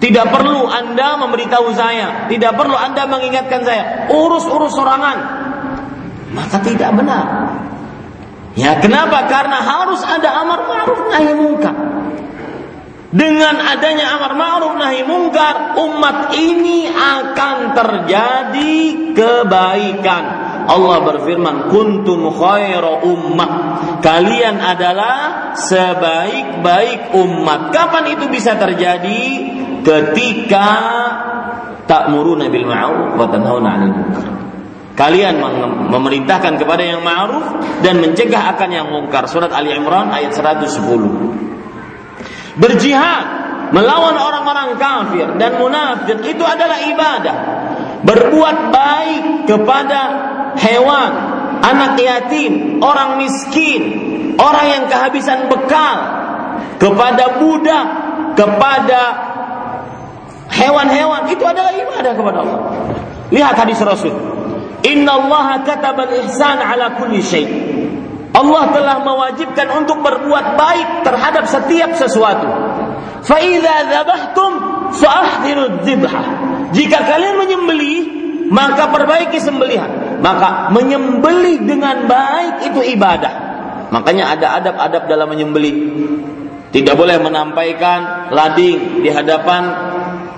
[0.03, 4.11] Tidak perlu Anda memberitahu saya, tidak perlu Anda mengingatkan saya.
[4.11, 5.43] Urus-urus sorangan
[6.33, 7.25] maka tidak benar.
[8.53, 9.29] Ya, kenapa?
[9.33, 11.77] Karena harus ada amar ma'ruf nahi mungkar.
[13.13, 18.77] Dengan adanya amar ma'ruf nahi mungkar, umat ini akan terjadi
[19.17, 20.25] kebaikan.
[20.69, 23.53] Allah berfirman, "Kuntum khaira ummah."
[24.03, 25.17] Kalian adalah
[25.59, 27.75] sebaik-baik umat.
[27.75, 29.23] Kapan itu bisa terjadi?
[29.83, 30.69] Ketika
[31.91, 34.27] ta'muruna bil ma'ruf wa tanhauna 'anil munkar.
[34.93, 35.41] Kalian
[35.89, 37.43] memerintahkan kepada yang ma'ruf
[37.81, 39.25] dan mencegah akan yang mungkar.
[39.25, 40.69] Surat Ali Imran ayat 110.
[42.61, 43.27] Berjihad
[43.73, 47.37] melawan orang-orang kafir dan munafik itu adalah ibadah.
[48.05, 50.01] Berbuat baik kepada
[50.59, 51.13] hewan,
[51.63, 53.83] anak yatim, orang miskin,
[54.37, 55.97] orang yang kehabisan bekal,
[56.83, 57.87] kepada budak,
[58.35, 59.01] kepada
[60.53, 62.61] hewan-hewan itu adalah ibadah kepada Allah.
[63.33, 64.13] Lihat hadis Rasul.
[64.83, 67.47] Inna Allah katabal ihsan ala kulli syai.
[68.33, 72.49] Allah telah mewajibkan untuk berbuat baik terhadap setiap sesuatu.
[73.23, 74.53] Fa idza dzabhtum
[74.97, 75.47] fa
[75.85, 76.23] dzibha.
[76.73, 77.99] Jika kalian menyembelih,
[78.49, 80.02] maka perbaiki sembelihan.
[80.23, 83.35] Maka menyembelih dengan baik itu ibadah.
[83.91, 85.75] Makanya ada adab-adab dalam menyembelih.
[86.73, 89.63] Tidak boleh menampaikan lading di hadapan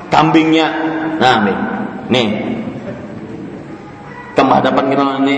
[0.08, 0.66] kambingnya.
[1.20, 1.58] Nah, nih.
[2.04, 2.28] Nih,
[4.34, 5.36] ke hadapan kita ini.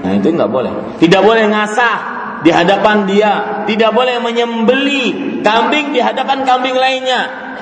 [0.00, 0.72] Nah itu nggak boleh.
[0.96, 1.96] Tidak boleh ngasah
[2.40, 3.32] di hadapan dia.
[3.68, 7.20] Tidak boleh menyembeli kambing di hadapan kambing lainnya.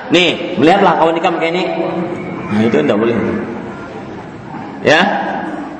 [0.09, 1.63] Nih, melihatlah kawan ikam kayak ini.
[2.49, 3.15] Nah itu tidak boleh.
[4.81, 5.01] Ya,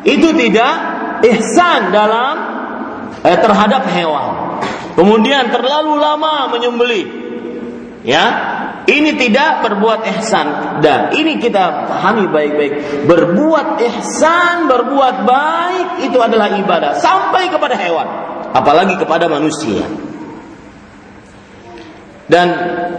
[0.07, 0.73] itu tidak
[1.25, 2.35] ihsan dalam
[3.23, 4.59] eh, terhadap hewan.
[4.95, 7.03] Kemudian terlalu lama menyembeli.
[7.99, 8.25] Ya,
[8.87, 13.05] ini tidak berbuat ihsan dan ini kita pahami baik-baik.
[13.05, 18.07] Berbuat ihsan, berbuat baik itu adalah ibadah sampai kepada hewan,
[18.55, 20.08] apalagi kepada manusia.
[22.29, 22.47] Dan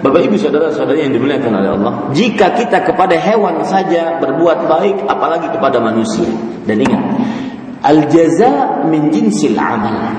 [0.02, 5.46] Bapak Ibu saudara-saudari yang dimuliakan oleh Allah, jika kita kepada hewan saja berbuat baik, apalagi
[5.54, 6.26] kepada manusia.
[6.66, 7.02] Dan ingat,
[7.86, 10.18] al-jaza min jinsil amal.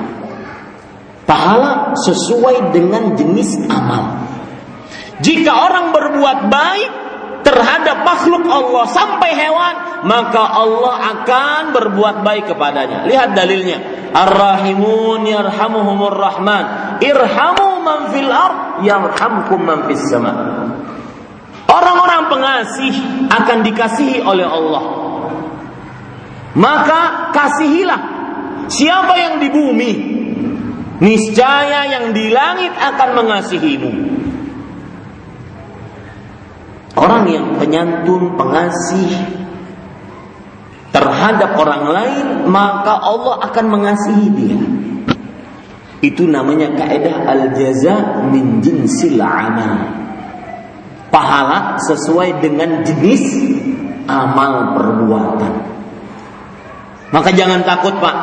[1.27, 4.31] Pahala sesuai dengan jenis amal.
[5.19, 6.91] Jika orang berbuat baik
[7.41, 9.75] terhadap makhluk Allah sampai hewan,
[10.05, 13.05] maka Allah akan berbuat baik kepadanya.
[13.05, 13.79] Lihat dalilnya.
[14.11, 16.97] Ar-rahimun yarhamuhumur rahman.
[17.01, 20.33] Irhamu man fil ard yarhamkum man fis sama.
[21.71, 22.93] Orang-orang pengasih
[23.31, 24.83] akan dikasihi oleh Allah.
[26.51, 28.01] Maka kasihilah
[28.67, 29.91] siapa yang di bumi,
[30.99, 33.91] niscaya yang di langit akan mengasihimu.
[36.91, 39.11] Orang yang penyantun, pengasih
[40.91, 44.59] terhadap orang lain, maka Allah akan mengasihi dia.
[46.03, 49.87] Itu namanya kaidah al-jaza min jinsil amal.
[51.07, 53.23] Pahala sesuai dengan jenis
[54.11, 55.53] amal perbuatan.
[57.11, 58.15] Maka jangan takut, Pak,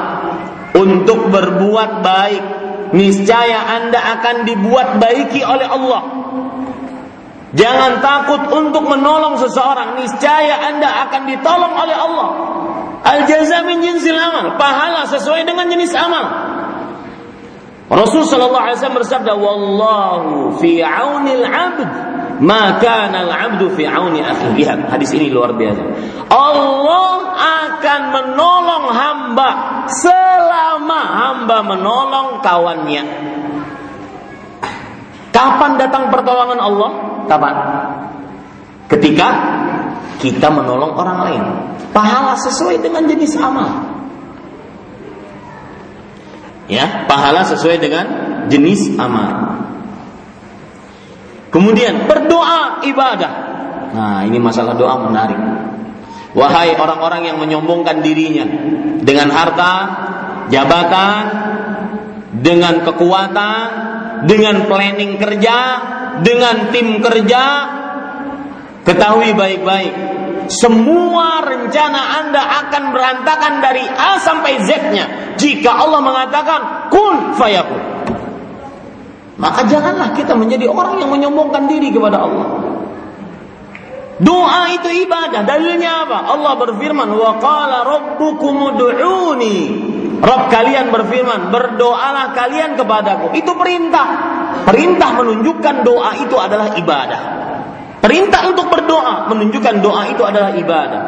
[0.77, 2.45] untuk berbuat baik.
[2.89, 6.03] Niscaya Anda akan dibuat baiki oleh Allah
[7.57, 12.29] Jangan takut untuk menolong seseorang, niscaya Anda akan ditolong oleh Allah.
[13.01, 16.25] Al jaza min jinsil amal, pahala sesuai dengan jenis amal.
[17.89, 21.91] Rasul sallallahu alaihi wasallam bersabda, "Wallahu fi aunil 'abd
[22.45, 25.83] maka al-'abdu fi auni akhi." Lihat, hadis ini luar biasa.
[26.29, 27.33] Allah
[27.73, 29.49] akan menolong hamba
[29.89, 33.03] selama hamba menolong kawannya.
[35.31, 36.91] Kapan datang pertolongan Allah?
[37.29, 37.55] Kapan?
[38.89, 39.29] Ketika
[40.19, 41.43] kita menolong orang lain.
[41.95, 43.71] Pahala sesuai dengan jenis amal.
[46.69, 48.07] Ya, pahala sesuai dengan
[48.53, 49.65] jenis amal.
[51.49, 53.33] Kemudian berdoa ibadah.
[53.89, 55.41] Nah, ini masalah doa menarik.
[56.37, 58.45] Wahai orang-orang yang menyombongkan dirinya
[59.01, 59.75] dengan harta,
[60.53, 61.23] jabatan,
[62.45, 63.67] dengan kekuatan,
[64.25, 65.57] dengan planning kerja,
[66.25, 67.45] dengan tim kerja,
[68.83, 69.95] ketahui baik-baik
[70.49, 77.85] semua rencana Anda akan berantakan dari A sampai Z-nya jika Allah mengatakan kun fayakun.
[79.39, 82.58] Maka janganlah kita menjadi orang yang menyombongkan diri kepada Allah.
[84.19, 85.47] Doa itu ibadah.
[85.47, 86.35] Dalilnya apa?
[86.35, 89.59] Allah berfirman, "Wa qala rabbukum ud'uni."
[90.19, 94.07] Rabb kalian berfirman, "Berdoalah kalian kepadaku." Itu perintah.
[94.67, 97.23] Perintah menunjukkan doa itu adalah ibadah.
[98.03, 101.03] Perintah untuk berdoa menunjukkan doa itu adalah ibadah.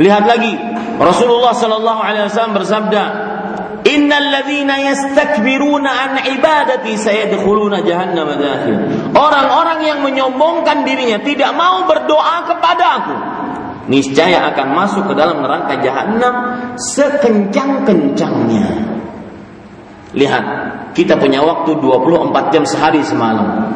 [0.00, 0.52] Lihat lagi
[0.96, 3.02] Rasulullah sallallahu alaihi wasallam bersabda,
[3.92, 8.78] "Innal ladzina yastakbiruna an ibadati sayadkhuluna jahannam dakhil."
[9.12, 13.16] Orang-orang yang menyombongkan dirinya tidak mau berdoa kepada aku,
[13.92, 16.34] niscaya akan masuk ke dalam neraka jahanam
[16.80, 18.66] sekencang-kencangnya.
[20.12, 20.44] Lihat,
[20.92, 23.72] kita punya waktu 24 jam sehari semalam.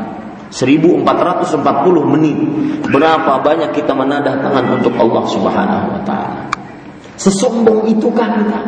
[0.52, 2.38] 1440 menit.
[2.86, 6.46] Berapa banyak kita menadah tangan untuk Allah Subhanahu wa taala.
[7.16, 8.60] Sesombong itukah kita?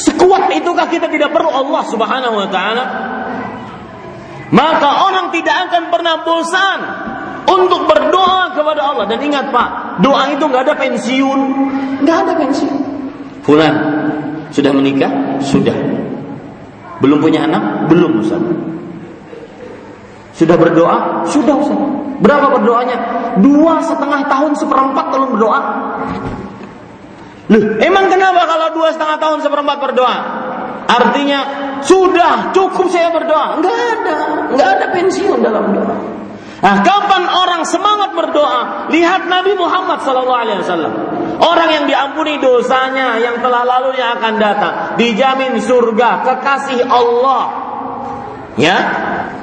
[0.00, 2.84] Sekuat itukah kita tidak perlu Allah Subhanahu wa taala?
[4.50, 6.78] Maka orang tidak akan pernah bosan
[7.46, 11.40] untuk berdoa kepada Allah dan ingat Pak, doa itu nggak ada pensiun,
[12.02, 12.78] nggak ada pensiun.
[13.44, 13.74] Fulan
[14.50, 15.38] sudah menikah?
[15.44, 15.76] Sudah.
[17.00, 17.88] Belum punya anak?
[17.88, 18.42] Belum Ustaz.
[20.34, 21.24] Sudah berdoa?
[21.28, 21.80] Sudah Ustaz.
[22.20, 22.96] Berapa berdoanya?
[23.40, 25.60] Dua setengah tahun seperempat kalau berdoa.
[27.50, 30.18] Loh, emang kenapa kalau dua setengah tahun seperempat berdoa?
[30.86, 31.40] Artinya
[31.82, 33.58] sudah cukup saya berdoa.
[33.58, 34.16] Enggak ada,
[34.54, 35.96] enggak ada pensiun dalam doa.
[36.60, 38.92] Nah, kapan orang semangat berdoa?
[38.92, 40.92] Lihat Nabi Muhammad SAW.
[41.40, 47.44] Orang yang diampuni dosanya yang telah lalu yang akan datang, dijamin surga, kekasih Allah.
[48.60, 48.76] Ya,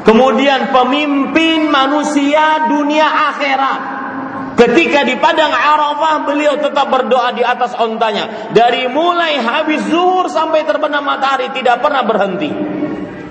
[0.07, 3.96] Kemudian pemimpin manusia dunia akhirat.
[4.57, 8.49] Ketika di padang Arafah beliau tetap berdoa di atas ontanya.
[8.49, 12.49] Dari mulai habis zuhur sampai terbenam matahari tidak pernah berhenti.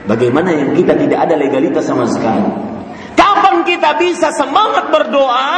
[0.06, 2.46] Bagaimana yang kita tidak ada legalitas sama sekali?
[3.18, 5.50] Kapan kita bisa semangat berdoa?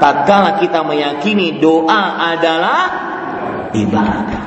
[0.00, 2.82] Tatkala kita meyakini doa adalah
[3.76, 4.44] ibadah.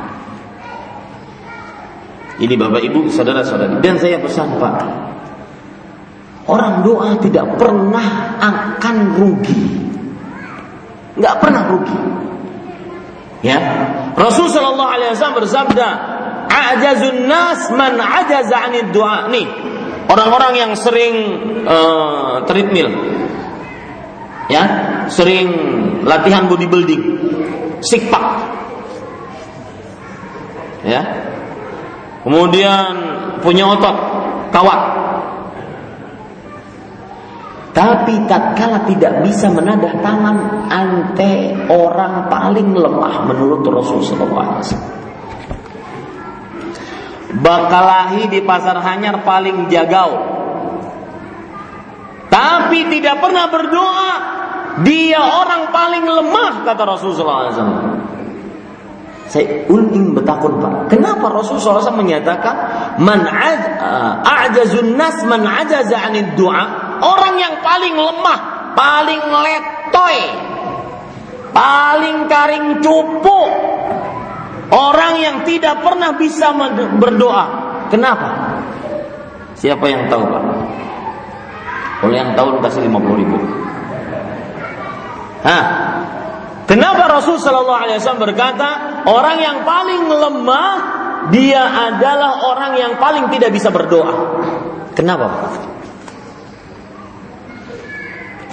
[2.41, 4.76] Ini Bapak Ibu, saudara-saudari, dan saya pesan Pak,
[6.45, 9.85] Orang doa tidak pernah akan rugi.
[11.16, 11.99] Nggak pernah rugi.
[13.45, 13.57] Ya.
[14.16, 15.88] Rasul sallallahu alaihi wasallam bersabda,
[16.49, 19.47] "Ajazun nas man ajaza du'a." Nih,
[20.09, 21.13] orang-orang yang sering
[21.63, 22.89] uh, treadmill.
[24.45, 24.63] Ya,
[25.09, 25.49] sering
[26.05, 27.01] latihan bodybuilding,
[27.82, 28.26] six pack.
[30.86, 31.01] Ya.
[32.22, 32.93] Kemudian
[33.41, 33.97] punya otot,
[34.53, 34.82] kawat
[37.76, 40.38] tapi tatkala tidak bisa menadah tangan
[40.71, 44.95] ante orang paling lemah menurut Rasulullah SAW.
[47.36, 50.23] Bakalahi di pasar hanyar paling jagau.
[52.32, 54.13] Tapi tidak pernah berdoa.
[54.80, 58.07] Dia orang paling lemah kata Rasulullah SAW.
[59.28, 60.95] Saya ingin bertakun Pak.
[60.95, 62.55] Kenapa Rasulullah SAW menyatakan
[63.03, 63.19] man
[64.23, 66.39] a'jazun nas man ajaza 'anid
[67.02, 68.39] Orang yang paling lemah,
[68.76, 70.20] paling letoy,
[71.52, 73.39] paling karing cupu,
[74.72, 76.52] orang yang tidak pernah bisa
[77.00, 77.46] berdoa.
[77.91, 78.60] Kenapa?
[79.56, 80.43] Siapa yang tahu Pak?
[82.04, 83.38] Kalau yang tahu kasih 50 ribu.
[85.46, 85.64] Hah?
[86.66, 88.70] Kenapa Rasul Shallallahu Alaihi Wasallam berkata
[89.06, 90.74] orang yang paling lemah
[91.30, 94.41] dia adalah orang yang paling tidak bisa berdoa.
[94.98, 95.54] Kenapa?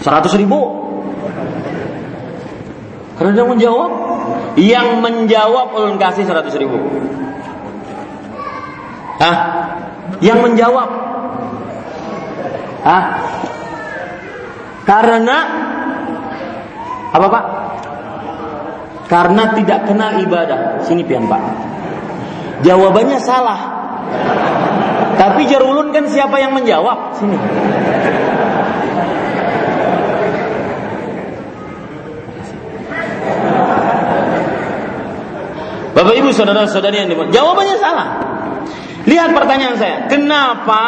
[0.03, 0.61] 100 ribu.
[3.16, 3.90] Karena dia menjawab,
[4.59, 6.78] yang menjawab ulun kasih 100 ribu.
[9.22, 9.36] Hah?
[10.18, 10.90] Yang menjawab.
[12.82, 13.05] Hah?
[14.82, 15.36] Karena
[17.14, 17.44] apa Pak?
[19.07, 20.82] Karena tidak kenal ibadah.
[20.82, 21.42] Sini pian Pak.
[22.66, 23.61] Jawabannya salah.
[25.14, 27.14] Tapi jarulun kan siapa yang menjawab?
[27.20, 27.38] Sini.
[36.03, 38.09] Bapak Ibu saudara-saudari yang dimuliakan, jawabannya salah.
[39.07, 40.82] Lihat pertanyaan saya, kenapa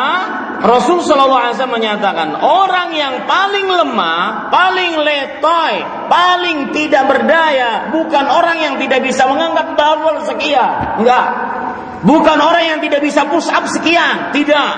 [0.59, 5.75] Rasul Shallallahu Alaihi Wasallam menyatakan orang yang paling lemah, paling letoy,
[6.11, 11.27] paling tidak berdaya, bukan orang yang tidak bisa mengangkat barbel sekian, enggak.
[12.03, 14.73] Bukan orang yang tidak bisa push up sekian, tidak.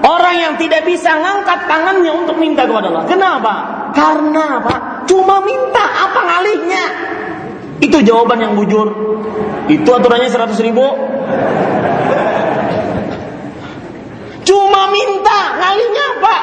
[0.00, 3.04] Orang yang tidak bisa mengangkat tangannya untuk minta kepada Allah.
[3.04, 3.54] Kenapa?
[3.92, 5.04] Karena apa?
[5.04, 6.84] Cuma minta apa ngalihnya?
[7.84, 8.88] Itu jawaban yang bujur.
[9.68, 10.84] Itu aturannya 100 ribu.
[14.44, 16.36] Cuma minta, ngalihnya apa?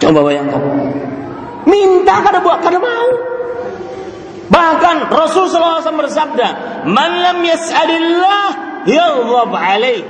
[0.00, 0.62] Coba bayangkan.
[1.68, 3.08] Minta kada buat kada mau.
[4.50, 6.48] Bahkan Rasul SAW bersabda,
[6.88, 8.46] "Man lam yas'alillah
[8.88, 10.00] yaghdab alaih."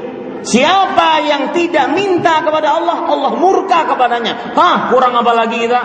[0.41, 4.57] Siapa yang tidak minta kepada Allah, Allah murka kepadanya.
[4.57, 5.81] Hah, kurang apa lagi kita?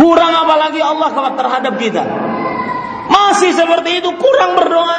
[0.00, 2.02] Kurang apa lagi Allah terhadap kita?
[3.10, 4.98] Masih seperti itu kurang berdoa.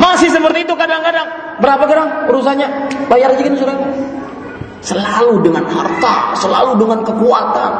[0.00, 1.58] Masih seperti itu kadang-kadang.
[1.60, 2.68] Berapa gerang urusannya?
[3.12, 3.76] Bayar aja sudah.
[4.84, 7.72] Selalu dengan harta, selalu dengan kekuatan.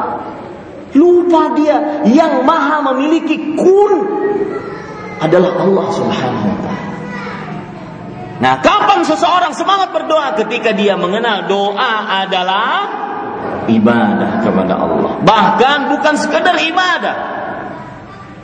[0.95, 3.93] Lupa dia yang maha memiliki kun
[5.19, 6.85] adalah Allah subhanahu wa ta'ala.
[8.35, 13.05] Nah, kapan seseorang semangat berdoa ketika dia mengenal doa adalah
[13.67, 15.19] ibadah kepada Allah.
[15.23, 17.15] Bahkan bukan sekedar ibadah.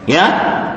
[0.10, 0.26] Ya,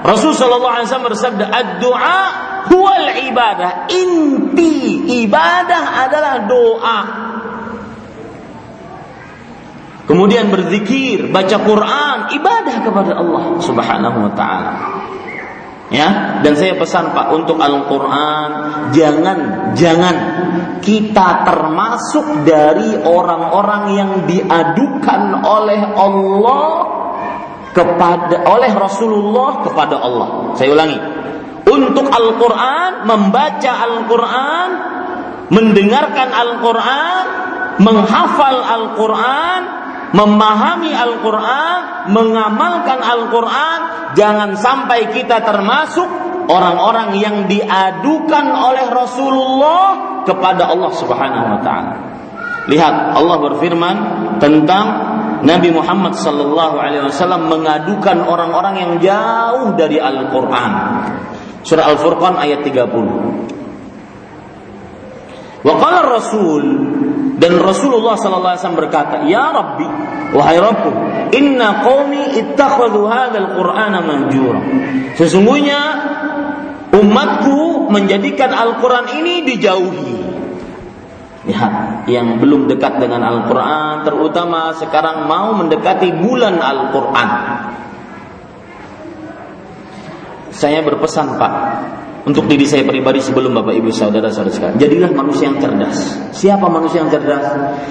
[0.05, 2.21] Rasul sallallahu alaihi wasallam bersabda, "Ad-du'a
[2.69, 7.01] huwal ibadah." Inti ibadah adalah doa.
[10.05, 14.75] Kemudian berzikir, baca Quran, ibadah kepada Allah Subhanahu wa taala.
[15.89, 18.51] Ya, dan saya pesan Pak untuk Al-Qur'an
[18.97, 20.17] jangan jangan
[20.81, 26.69] kita termasuk dari orang-orang yang diadukan oleh Allah
[27.75, 30.55] kepada oleh Rasulullah kepada Allah.
[30.55, 30.99] Saya ulangi.
[31.65, 34.71] Untuk Al-Qur'an, membaca Al-Qur'an,
[35.51, 37.25] mendengarkan Al-Qur'an,
[37.83, 43.81] menghafal Al-Qur'an, memahami Al-Quran, mengamalkan Al-Quran,
[44.15, 46.07] jangan sampai kita termasuk
[46.47, 51.95] orang-orang yang diadukan oleh Rasulullah kepada Allah Subhanahu wa taala.
[52.71, 53.97] Lihat Allah berfirman
[54.41, 55.14] tentang
[55.45, 60.73] Nabi Muhammad sallallahu alaihi wasallam mengadukan orang-orang yang jauh dari Al-Qur'an.
[61.61, 63.45] Surah Al-Furqan ayat 30.
[65.65, 66.65] Wa Rasul
[67.41, 69.89] dan Rasulullah sallallahu alaihi wasallam berkata, "Ya Rabbi,
[70.37, 70.91] wahai Rabbku,
[71.33, 74.61] inna qaumi ittakhadhu hadzal Qur'ana mahjura."
[75.17, 75.81] Sesungguhnya
[76.93, 80.13] umatku menjadikan Al-Qur'an ini dijauhi.
[81.45, 87.31] Lihat, yang belum dekat dengan Al-Quran, terutama sekarang mau mendekati bulan Al-Quran.
[90.55, 91.55] Saya berpesan Pak,
[92.25, 94.81] untuk diri saya pribadi sebelum Bapak Ibu saudara saudara sekalian.
[94.81, 95.97] Jadilah manusia yang cerdas.
[96.33, 97.45] Siapa manusia yang cerdas?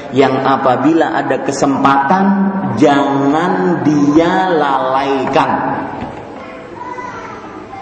[0.09, 2.25] Yang apabila ada kesempatan
[2.81, 5.51] jangan dia lalaikan.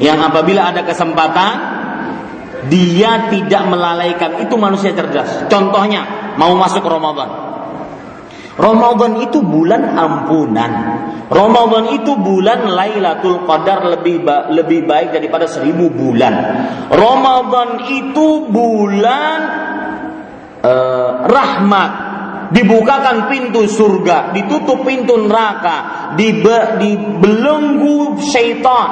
[0.03, 1.80] Yang apabila ada kesempatan
[2.69, 5.47] dia tidak melalaikan itu manusia cerdas.
[5.49, 7.51] Contohnya mau masuk Ramadan.
[8.59, 10.71] Ramadan itu bulan ampunan.
[11.31, 16.33] Ramadan itu bulan Lailatul Qadar lebih ba lebih baik daripada seribu bulan.
[16.91, 19.39] Ramadan itu bulan
[20.61, 21.91] uh, rahmat.
[22.51, 28.89] Dibukakan pintu surga, ditutup pintu neraka, dibe dibelenggu syaitan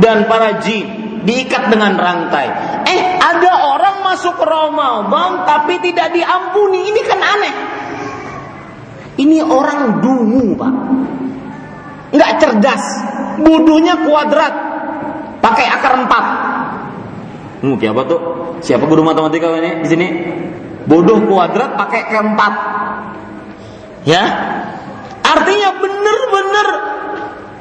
[0.00, 2.46] dan para jin, diikat dengan rantai.
[2.86, 6.90] Eh, ada orang masuk Ramadan tapi tidak diampuni.
[6.90, 7.54] Ini kan aneh.
[9.22, 10.74] Ini orang dungu, Pak.
[12.12, 12.84] Nggak cerdas.
[13.40, 14.54] Bodohnya kuadrat.
[15.42, 16.24] Pakai akar empat.
[17.62, 18.20] Hmm, apa tuh?
[18.62, 20.06] Siapa guru matematika ini di sini?
[20.86, 22.52] Bodoh kuadrat pakai keempat.
[24.02, 24.22] Ya.
[25.22, 26.68] Artinya benar-benar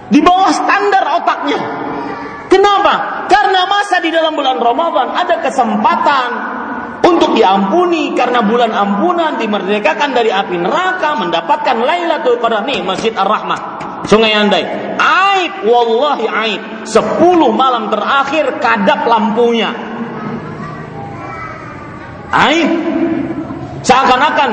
[0.10, 1.60] di bawah standar otaknya.
[2.52, 3.26] Kenapa?
[3.32, 6.30] Karena masa di dalam bulan Ramadan ada kesempatan
[7.00, 13.60] untuk diampuni karena bulan ampunan dimerdekakan dari api neraka mendapatkan Lailatul Qadar nih Masjid Ar-Rahmah
[14.06, 14.64] Sungai Andai
[15.00, 16.92] aib wallahi aib 10
[17.56, 19.72] malam terakhir kadap lampunya
[22.32, 22.70] Aib.
[23.84, 24.50] Seakan-akan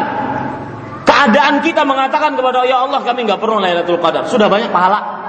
[1.06, 5.27] keadaan kita mengatakan kepada ya Allah kami nggak perlu Lailatul Qadar, sudah banyak pahala.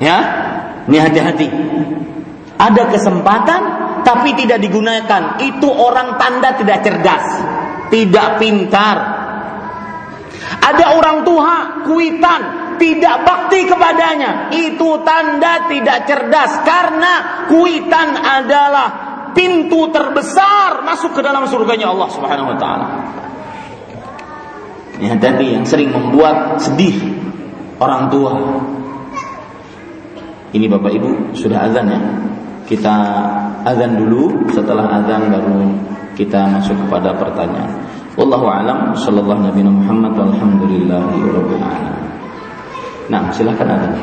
[0.00, 0.18] Ya,
[0.88, 1.48] ini hati-hati.
[2.56, 3.60] Ada kesempatan
[4.02, 5.40] tapi tidak digunakan.
[5.40, 7.24] Itu orang tanda tidak cerdas,
[7.92, 8.96] tidak pintar.
[10.60, 12.40] Ada orang tua kuitan
[12.80, 14.48] tidak bakti kepadanya.
[14.48, 17.12] Itu tanda tidak cerdas karena
[17.52, 18.88] kuitan adalah
[19.36, 22.86] pintu terbesar masuk ke dalam surganya Allah Subhanahu wa taala.
[25.00, 26.96] Ya, tapi yang sering membuat sedih
[27.80, 28.32] orang tua.
[30.50, 32.00] Ini Bapak Ibu sudah azan ya.
[32.66, 32.94] Kita
[33.62, 35.70] azan dulu, setelah azan baru
[36.18, 37.70] kita masuk kepada pertanyaan.
[38.18, 42.02] Wallahu alam sallallahu nabi Muhammad walhamdulillahi rabbil alamin.
[43.10, 43.94] Nah, silakan azan.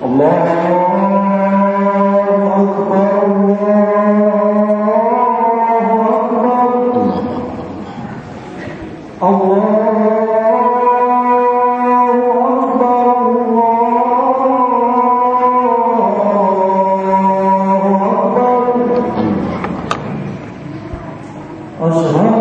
[0.00, 1.29] Allah
[21.80, 22.39] Contoh,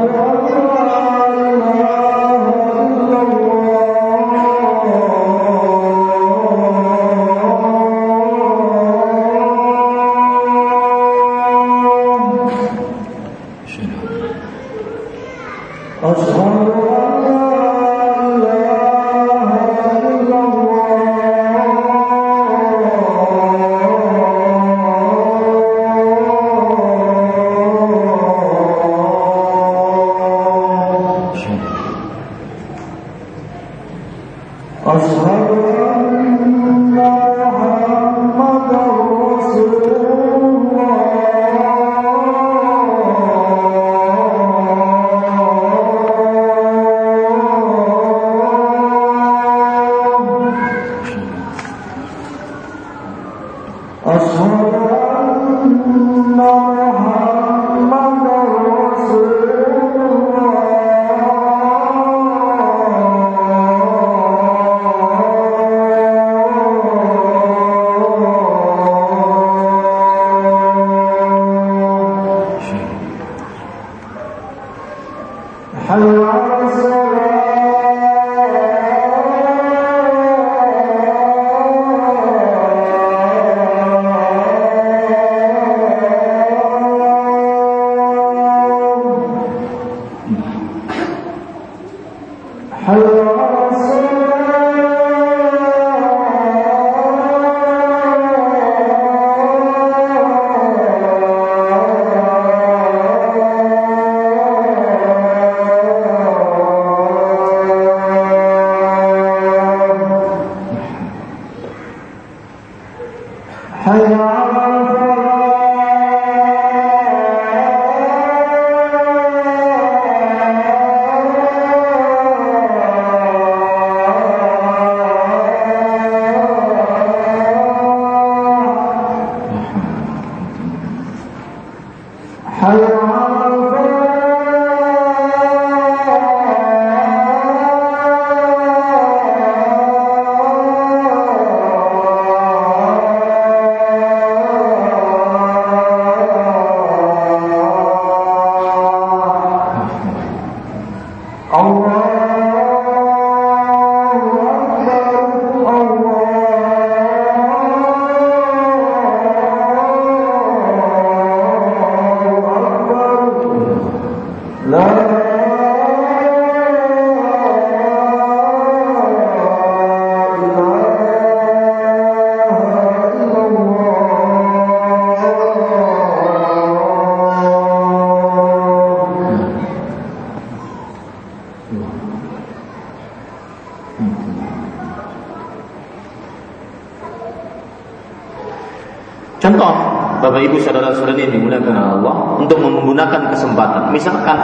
[190.61, 193.91] Saudara-saudari yang dimuliakan Allah untuk menggunakan kesempatan.
[193.95, 194.37] Misalkan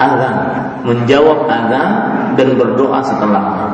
[0.00, 0.36] azan,
[0.84, 1.90] menjawab azan
[2.34, 3.68] dan berdoa setelahnya.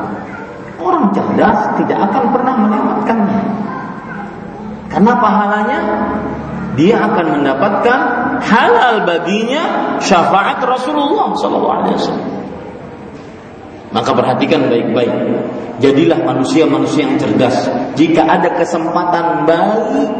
[0.77, 3.41] Orang cerdas tidak akan pernah melewatkannya.
[4.87, 5.81] Karena pahalanya
[6.77, 8.01] dia akan mendapatkan
[8.45, 12.37] halal baginya syafaat Rasulullah SAW.
[13.97, 15.15] Maka perhatikan baik-baik.
[15.81, 17.69] Jadilah manusia-manusia yang cerdas.
[17.97, 20.11] Jika ada kesempatan baik,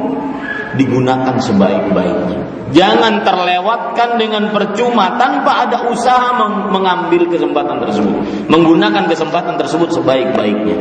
[0.77, 2.39] digunakan sebaik-baiknya.
[2.75, 6.35] Jangan terlewatkan dengan percuma tanpa ada usaha
[6.69, 8.15] mengambil kesempatan tersebut,
[8.51, 10.77] menggunakan kesempatan tersebut sebaik-baiknya.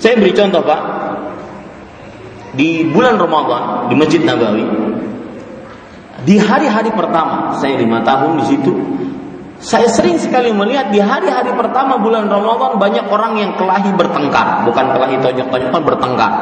[0.00, 0.80] Saya beri contoh, Pak.
[2.50, 4.66] Di bulan Ramadan di Masjid Nabawi,
[6.26, 8.72] di hari-hari pertama, saya lima tahun di situ,
[9.60, 14.86] saya sering sekali melihat di hari-hari pertama bulan Ramadan banyak orang yang kelahi bertengkar, bukan
[14.96, 16.32] kelahi tonjok-tonjokan bertengkar,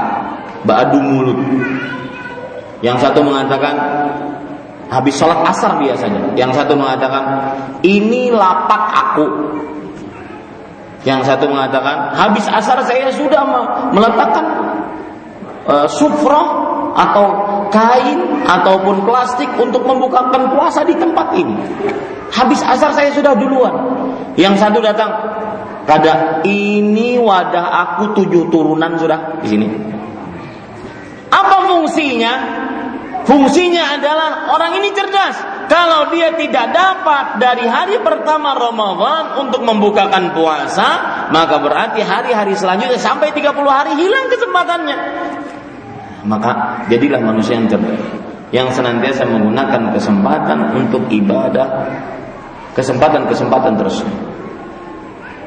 [0.63, 1.39] beradu mulut.
[2.79, 3.75] Yang satu mengatakan
[4.89, 7.23] habis sholat asar biasanya, yang satu mengatakan
[7.83, 9.27] ini lapak aku.
[11.03, 13.43] Yang satu mengatakan habis asar saya sudah
[13.95, 14.47] meletakkan
[15.67, 17.27] uh, sufroh atau
[17.71, 21.55] kain ataupun plastik untuk membukakan puasa di tempat ini.
[22.35, 23.75] Habis asar saya sudah duluan.
[24.39, 25.11] Yang satu datang,
[25.87, 29.67] kada ini wadah aku tujuh turunan sudah di sini.
[31.29, 32.67] Apa fungsinya?
[33.29, 35.37] Fungsinya adalah orang ini cerdas.
[35.69, 40.89] Kalau dia tidak dapat dari hari pertama Ramadan untuk membukakan puasa,
[41.29, 44.99] maka berarti hari-hari selanjutnya sampai 30 hari hilang kesempatannya.
[46.25, 46.51] Maka
[46.89, 48.01] jadilah manusia yang cerdas
[48.49, 51.69] yang senantiasa menggunakan kesempatan untuk ibadah
[52.73, 54.01] kesempatan-kesempatan terus.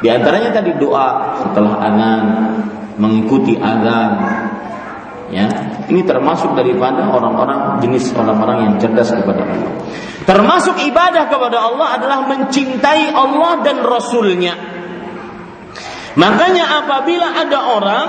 [0.02, 2.24] Di antaranya tadi doa setelah azan,
[3.02, 4.12] mengikuti azan.
[5.32, 5.48] Ya,
[5.92, 9.72] ini termasuk daripada orang-orang jenis orang-orang yang cerdas kepada Allah.
[10.24, 14.56] Termasuk ibadah kepada Allah adalah mencintai Allah dan Rasulnya.
[16.16, 18.06] Makanya apabila ada orang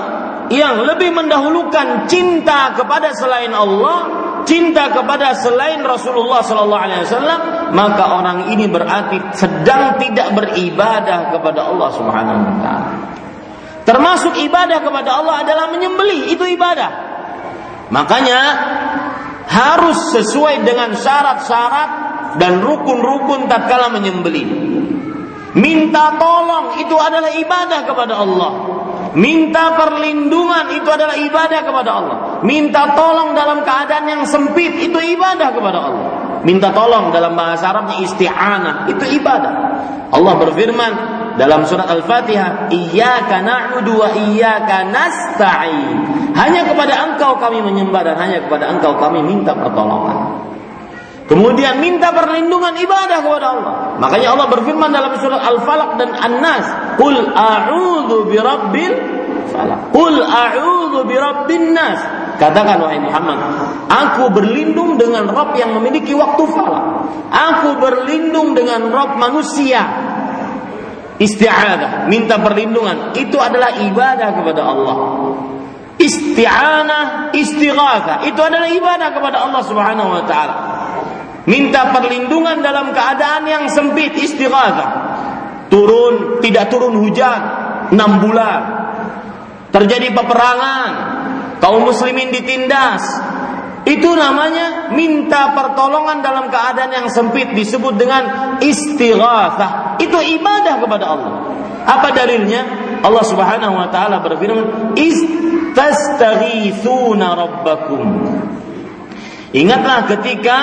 [0.51, 7.39] yang lebih mendahulukan cinta kepada selain Allah cinta kepada selain Rasulullah Sallallahu Alaihi Wasallam,
[7.71, 12.91] maka orang ini berarti sedang tidak beribadah kepada Allah Subhanahu Wa Taala.
[13.83, 17.12] Termasuk ibadah kepada Allah adalah menyembelih, itu ibadah.
[17.89, 18.41] Makanya
[19.47, 21.89] harus sesuai dengan syarat-syarat
[22.39, 24.47] dan rukun-rukun tatkala menyembelih.
[25.53, 28.51] Minta tolong itu adalah ibadah kepada Allah.
[29.13, 32.17] Minta perlindungan itu adalah ibadah kepada Allah.
[32.41, 36.05] Minta tolong dalam keadaan yang sempit itu ibadah kepada Allah.
[36.41, 39.53] Minta tolong dalam bahasa Arabnya isti'anah itu ibadah.
[40.09, 40.91] Allah berfirman
[41.35, 45.97] dalam surat Al-Fatihah, "Iyyaka na'budu wa iyyaka nasta'in."
[46.33, 50.43] Hanya kepada Engkau kami menyembah dan hanya kepada Engkau kami minta pertolongan.
[51.23, 53.73] Kemudian minta perlindungan ibadah kepada Allah.
[53.95, 56.65] Makanya Allah berfirman dalam surat Al-Falaq dan An-Nas,
[56.99, 58.93] "Qul a'udzu birabbil
[59.49, 61.99] falaq." Qul a'udzu birabbin nas.
[62.37, 63.39] Katakan wahai Muhammad,
[63.87, 66.85] aku berlindung dengan Rabb yang memiliki waktu falak.
[67.29, 69.79] Aku berlindung dengan Rabb manusia.
[71.23, 74.95] Isti'adah, minta perlindungan, itu adalah ibadah kepada Allah.
[75.95, 80.55] Isti'anah, istighatsah, itu adalah ibadah kepada Allah Subhanahu wa taala.
[81.47, 84.89] Minta perlindungan dalam keadaan yang sempit istighatsah.
[85.71, 87.39] Turun, tidak turun hujan
[87.95, 88.61] 6 bulan.
[89.71, 90.91] Terjadi peperangan,
[91.63, 93.01] kaum muslimin ditindas.
[93.83, 99.99] Itu namanya minta pertolongan dalam keadaan yang sempit disebut dengan istighatsah.
[99.99, 101.51] Itu ibadah kepada Allah.
[101.83, 102.63] Apa dalilnya?
[103.03, 108.07] Allah Subhanahu wa taala berfirman, "Istastaghithuna rabbakum."
[109.51, 110.59] Ingatlah ketika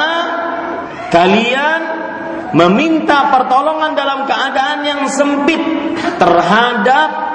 [1.13, 2.01] kalian
[2.57, 5.61] meminta pertolongan dalam keadaan yang sempit
[6.17, 7.29] terhadap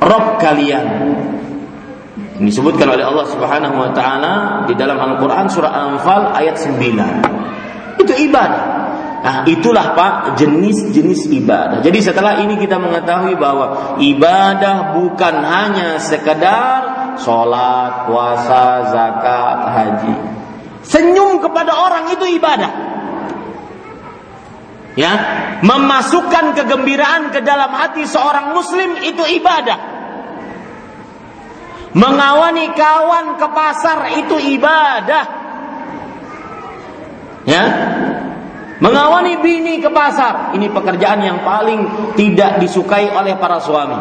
[0.00, 0.86] Rob kalian.
[2.40, 8.00] Disebutkan oleh Allah Subhanahu wa taala di dalam Al-Qur'an surah Al-Anfal ayat 9.
[8.00, 8.64] Itu ibadah.
[9.20, 11.84] Nah, itulah Pak jenis-jenis ibadah.
[11.84, 16.80] Jadi setelah ini kita mengetahui bahwa ibadah bukan hanya sekedar
[17.20, 20.14] sholat, puasa, zakat, haji.
[20.80, 22.90] Senyum kepada orang itu ibadah
[24.98, 25.12] ya
[25.62, 29.89] memasukkan kegembiraan ke dalam hati seorang muslim itu ibadah
[31.96, 35.24] mengawani kawan ke pasar itu ibadah
[37.46, 37.64] ya
[38.78, 43.98] mengawani bini ke pasar ini pekerjaan yang paling tidak disukai oleh para suami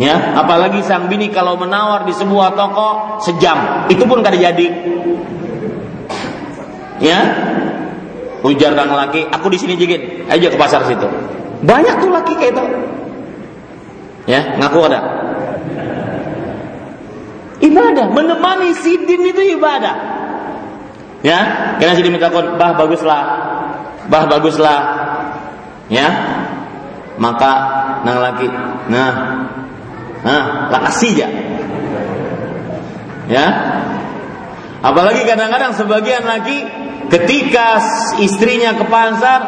[0.00, 4.66] ya apalagi sang bini kalau menawar di sebuah toko sejam itu pun kada jadi
[7.00, 7.20] ya
[8.46, 11.08] Ujar kang laki, aku di sini jigit, aja ke pasar situ.
[11.66, 12.64] Banyak tuh laki kayak itu.
[14.30, 15.00] Ya, ngaku ada.
[17.66, 19.96] Ibadah, menemani sidin itu ibadah.
[21.26, 21.40] Ya,
[21.82, 23.22] karena sidin minta bah baguslah,
[24.06, 24.80] bah baguslah.
[25.90, 26.08] Ya,
[27.18, 27.52] maka
[28.02, 28.46] nang laki
[28.90, 29.14] nah
[30.22, 31.28] nah kasih ya.
[33.26, 33.46] Ya.
[34.86, 36.62] Apalagi kadang-kadang sebagian laki
[37.10, 37.82] ketika
[38.22, 39.40] istrinya ke pasar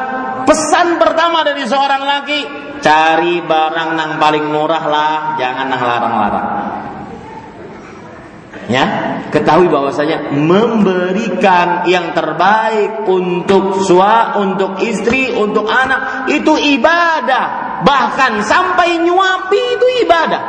[0.43, 2.41] pesan pertama dari seorang laki
[2.83, 6.49] cari barang nang paling murah lah jangan nang larang-larang
[8.69, 8.85] ya
[9.33, 17.81] ketahui bahwasanya memberikan yang terbaik untuk sua untuk istri untuk anak itu ibadah.
[17.83, 20.43] Bahkan sampai nyuapi itu ibadah.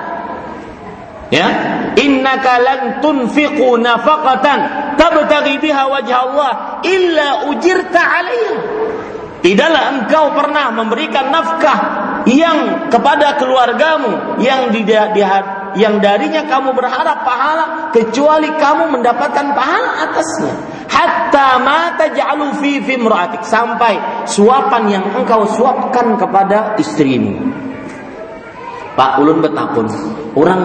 [1.30, 1.48] Ya
[1.96, 4.60] innaka lan tunfiqu nafaqatan
[4.98, 6.52] tabtaghi biha wajh Allah
[6.84, 8.58] illa ujirta 'alaiha.
[9.40, 11.80] Tidaklah engkau pernah memberikan nafkah
[12.28, 15.24] yang kepada keluargamu yang di, di,
[15.78, 20.54] yang darinya kamu berharap pahala kecuali kamu mendapatkan pahala atasnya.
[20.90, 22.82] Hatta mata ja'alu fi
[23.46, 27.54] sampai suapan yang engkau suapkan kepada istrimu.
[28.98, 29.86] Pak ulun betapun
[30.36, 30.60] orang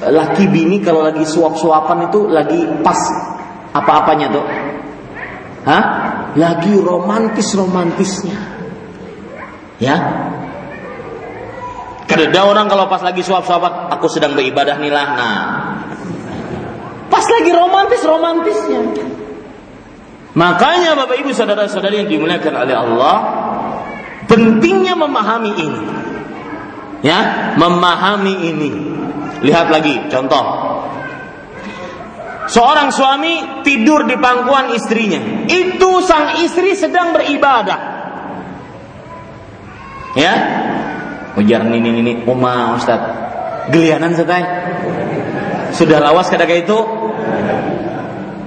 [0.00, 2.96] laki bini kalau lagi suap-suapan itu lagi pas
[3.76, 4.46] apa-apanya tuh
[5.60, 5.84] Hah?
[6.40, 8.38] Lagi romantis-romantisnya.
[9.80, 9.96] Ya,
[12.16, 15.06] ada orang kalau pas lagi suap-suapan, aku sedang beribadah nih lah.
[15.14, 15.38] Nah,
[17.06, 18.80] pas lagi romantis-romantisnya.
[20.34, 23.16] Makanya Bapak Ibu saudara-saudari yang dimuliakan oleh Allah,
[24.30, 25.82] pentingnya memahami ini.
[27.02, 28.70] Ya, memahami ini.
[29.40, 30.44] Lihat lagi contoh.
[32.50, 35.46] Seorang suami tidur di pangkuan istrinya.
[35.46, 37.80] Itu sang istri sedang beribadah.
[40.18, 40.34] Ya,
[41.40, 43.00] ujar nini nini uma ustad
[43.72, 44.44] gelianan setai
[45.74, 46.78] sudah lawas kadang itu.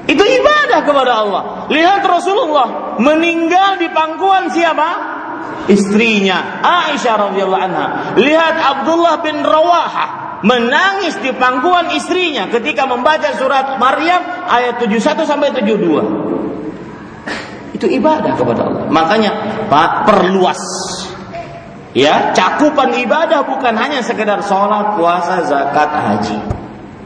[0.03, 1.71] Itu ibadah kepada Allah.
[1.71, 5.15] Lihat Rasulullah meninggal di pangkuan siapa?
[5.71, 7.87] Istrinya Aisyah radhiyallahu anha.
[8.19, 14.19] Lihat Abdullah bin Rawaha menangis di pangkuan istrinya ketika membaca surat Maryam
[14.51, 18.83] ayat 71 sampai 72 itu ibadah kepada Allah.
[18.91, 19.31] Makanya
[19.71, 20.59] Pak perluas
[21.93, 26.39] Ya, cakupan ibadah bukan hanya sekedar sholat, puasa, zakat, haji.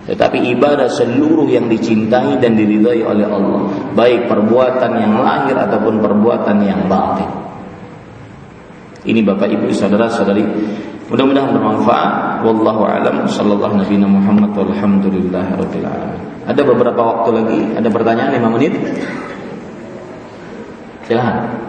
[0.08, 3.68] Tetapi ibadah seluruh yang dicintai dan diridhai oleh Allah.
[3.92, 7.28] Baik perbuatan yang lahir ataupun perbuatan yang batin.
[9.04, 10.44] Ini Bapak Ibu saudara saudari
[11.08, 12.44] Mudah-mudahan bermanfaat.
[12.44, 13.24] Wallahu a'lam.
[13.32, 16.22] Sallallahu Nabi Muhammad walhamdulillah rabbil alamin.
[16.44, 17.60] Ada beberapa waktu lagi.
[17.80, 18.74] Ada pertanyaan 5 menit.
[21.08, 21.68] Silahkan.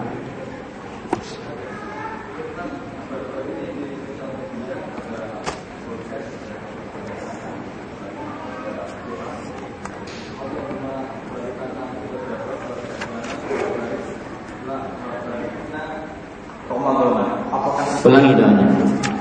[18.08, 18.64] Ulangi doanya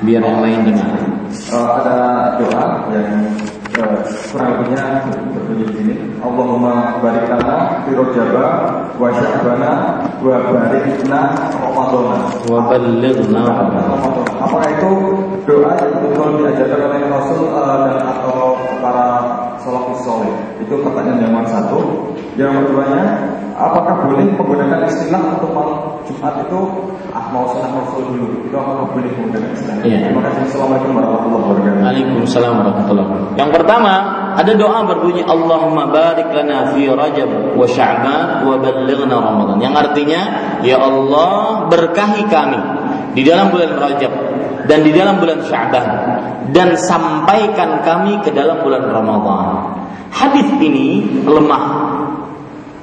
[0.07, 1.03] biar yang lain dengar.
[1.51, 1.97] Uh, ada
[2.39, 2.63] doa
[2.95, 3.27] yang
[3.75, 3.99] uh,
[4.31, 5.03] kurang lebihnya
[5.35, 5.95] berbunyi ini.
[6.23, 8.47] Allahumma barik lana fi rajaba
[8.95, 9.71] wa sya'bana
[10.23, 11.21] wa barikna
[11.59, 12.17] ramadana.
[12.47, 13.43] Wa ballighna
[14.39, 14.91] Apakah itu
[15.43, 19.07] doa yang betul diajarkan oleh Rasul uh, dan atau para
[19.59, 20.31] salafus soleh?
[20.63, 22.15] Itu pertanyaan yang satu.
[22.39, 23.03] Yang keduanya,
[23.59, 26.59] apakah boleh menggunakan istilah untuk malam Jumat itu
[27.31, 29.77] mau senang Rasul dulu itu apakah boleh istilah?
[29.83, 29.97] Iya.
[30.09, 30.41] Terima kasih.
[30.49, 31.83] Assalamualaikum warahmatullahi wabarakatuh.
[31.83, 33.37] Waalaikumsalam warahmatullahi wabarakatuh.
[33.37, 33.93] Yang pertama,
[34.37, 39.57] ada doa berbunyi Allahumma barik lana fi Rajab wa Sya'ban wa ballighna Ramadan.
[39.59, 40.21] Yang artinya,
[40.63, 42.59] ya Allah berkahi kami
[43.13, 44.13] di dalam bulan Rajab
[44.67, 45.85] dan di dalam bulan Sya'ban
[46.55, 49.77] dan sampaikan kami ke dalam bulan Ramadan.
[50.07, 51.76] Hadis ini lemah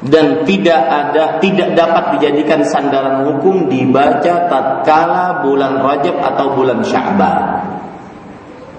[0.04, 7.36] dan tidak ada tidak dapat dijadikan sandaran hukum dibaca tatkala bulan Rajab atau bulan Sya'ban.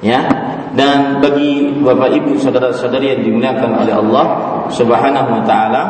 [0.05, 0.21] Ya.
[0.75, 4.25] Dan bagi Bapak Ibu saudara-saudari yang dimuliakan oleh Allah
[4.69, 5.83] Subhanahu wa taala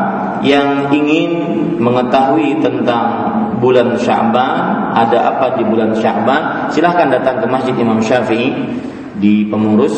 [0.46, 1.32] yang ingin
[1.82, 8.54] mengetahui tentang bulan Sya'ban, ada apa di bulan Sya'ban, silahkan datang ke Masjid Imam Syafi'i
[9.20, 9.96] di pengurus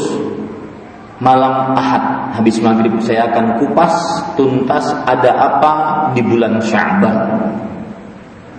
[1.17, 3.93] malam Ahad habis maghrib saya akan kupas
[4.37, 5.73] tuntas ada apa
[6.13, 7.17] di bulan Sya'ban.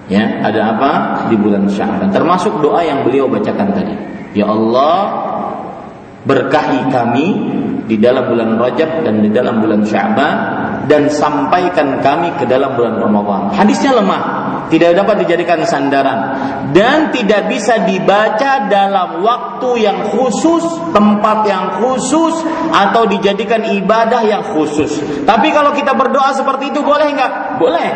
[0.09, 0.91] Ya, ada apa
[1.29, 2.11] di bulan Sya'ban.
[2.11, 3.95] Termasuk doa yang beliau bacakan tadi.
[4.35, 4.99] Ya Allah,
[6.25, 7.27] berkahi kami
[7.89, 10.35] di dalam bulan Rajab dan di dalam bulan Sya'ban
[10.89, 13.53] dan sampaikan kami ke dalam bulan Ramadan.
[13.55, 14.23] Hadisnya lemah,
[14.69, 16.19] tidak dapat dijadikan sandaran
[16.73, 24.45] dan tidak bisa dibaca dalam waktu yang khusus, tempat yang khusus atau dijadikan ibadah yang
[24.53, 25.01] khusus.
[25.25, 27.33] Tapi kalau kita berdoa seperti itu boleh nggak?
[27.61, 27.91] Boleh.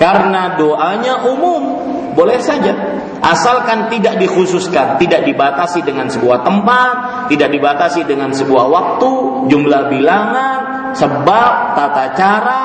[0.00, 1.62] Karena doanya umum.
[2.10, 2.74] boleh saja.
[3.20, 9.10] Asalkan tidak dikhususkan, tidak dibatasi dengan sebuah tempat, tidak dibatasi dengan sebuah waktu,
[9.46, 12.62] jumlah bilangan, sebab, tata cara,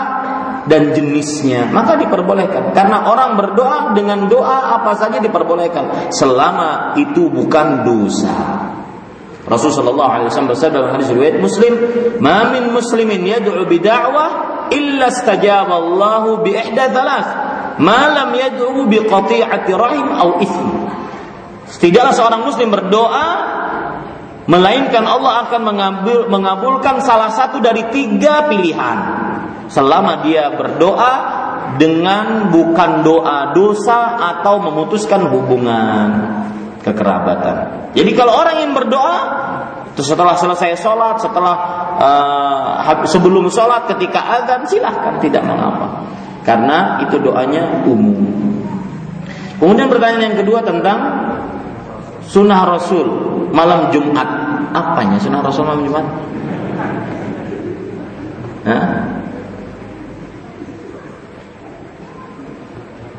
[0.66, 1.70] dan jenisnya.
[1.70, 2.74] Maka diperbolehkan.
[2.74, 6.10] Karena orang berdoa dengan doa apa saja diperbolehkan.
[6.14, 8.38] Selama itu bukan dosa.
[9.46, 11.74] Rasulullah Alaihi Wasallam bersabda dalam hadis riwayat Muslim,
[12.18, 14.30] "Ma min muslimin yad'u bi da'wah
[14.74, 17.30] illa istajaba Allahu bi ihda thalath,
[17.78, 20.70] ma lam yad'u bi qati'ati rahim aw ithm."
[21.78, 23.28] Tidaklah seorang muslim berdoa
[24.50, 28.98] melainkan Allah akan mengambil, mengabulkan salah satu dari tiga pilihan
[29.68, 31.14] selama dia berdoa
[31.76, 36.08] dengan bukan doa dosa atau memutuskan hubungan
[36.86, 37.90] kekerabatan.
[37.98, 39.18] Jadi kalau orang yang berdoa
[39.96, 41.56] setelah selesai sholat, setelah
[41.98, 46.04] uh, sebelum sholat, ketika azan silahkan tidak mengapa,
[46.44, 48.20] karena itu doanya umum.
[49.56, 51.00] Kemudian pertanyaan yang kedua tentang
[52.28, 53.08] sunnah Rasul
[53.56, 54.28] malam Jumat.
[54.76, 56.06] Apanya sunnah Rasul malam Jumat?
[58.68, 59.15] Hah?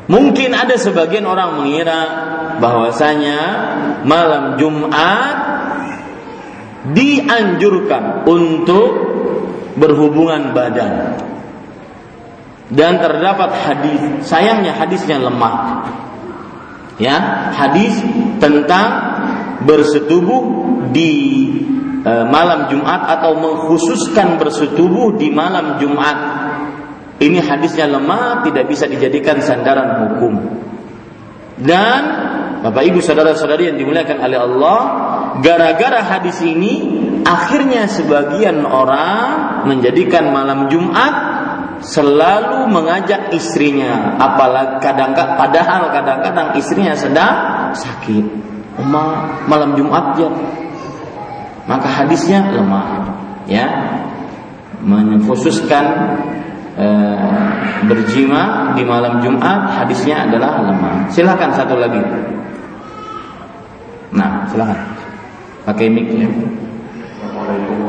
[0.07, 1.99] Mungkin ada sebagian orang mengira
[2.63, 3.39] bahwasanya
[4.07, 5.35] malam Jumat
[6.95, 8.91] dianjurkan untuk
[9.75, 11.19] berhubungan badan.
[12.67, 15.87] Dan terdapat hadis, sayangnya hadisnya lemah.
[16.99, 17.99] Ya, hadis
[18.39, 18.87] tentang
[19.63, 20.43] bersetubuh
[20.91, 21.13] di
[22.01, 26.46] e, malam Jumat atau mengkhususkan bersetubuh di malam Jumat
[27.17, 30.33] ini hadisnya lemah, tidak bisa dijadikan sandaran hukum.
[31.57, 32.01] Dan
[32.61, 34.79] Bapak Ibu saudara-saudari yang dimuliakan oleh Allah,
[35.41, 41.13] gara-gara hadis ini akhirnya sebagian orang menjadikan malam Jumat
[41.81, 47.33] selalu mengajak istrinya, apalagi kadang padahal kadang-kadang istrinya sedang
[47.73, 48.25] sakit.
[48.77, 50.29] Uma malam Jumat ya.
[51.65, 53.17] Maka hadisnya lemah,
[53.49, 53.65] ya.
[54.77, 55.85] Mengkhususkan
[56.77, 57.49] Eh,
[57.89, 61.09] berjima di malam Jumat hadisnya adalah lemah.
[61.09, 61.97] Silakan satu lagi.
[64.13, 64.77] Nah, silakan.
[65.65, 66.29] Pakai mic ya.
[66.29, 67.81] Assalamualaikum.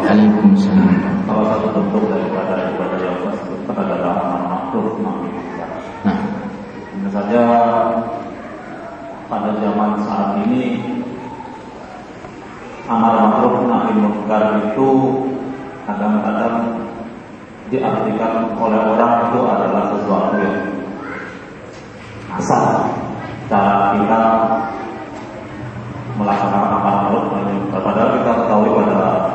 [0.00, 0.96] Waalaikumsalam.
[1.28, 4.16] Salah satu bentuk daripada ibadah yang tersebut adalah
[4.48, 4.96] makhluk
[6.08, 6.18] Nah,
[7.12, 7.44] saja
[9.28, 10.80] pada zaman saat ini
[12.88, 14.88] amar makhluk nahi munkar itu
[15.84, 16.83] kadang-kadang
[17.72, 20.58] diartikan oleh orang itu adalah sesuatu yang
[22.34, 22.64] asal
[23.48, 24.20] cara kita
[26.14, 27.24] melaksanakan amal maulud
[27.72, 29.34] padahal kita ketahui pada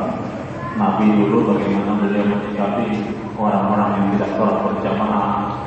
[0.80, 2.88] Nabi dulu bagaimana beliau menyikapi
[3.36, 5.60] orang-orang yang tidak sholat berjamaah.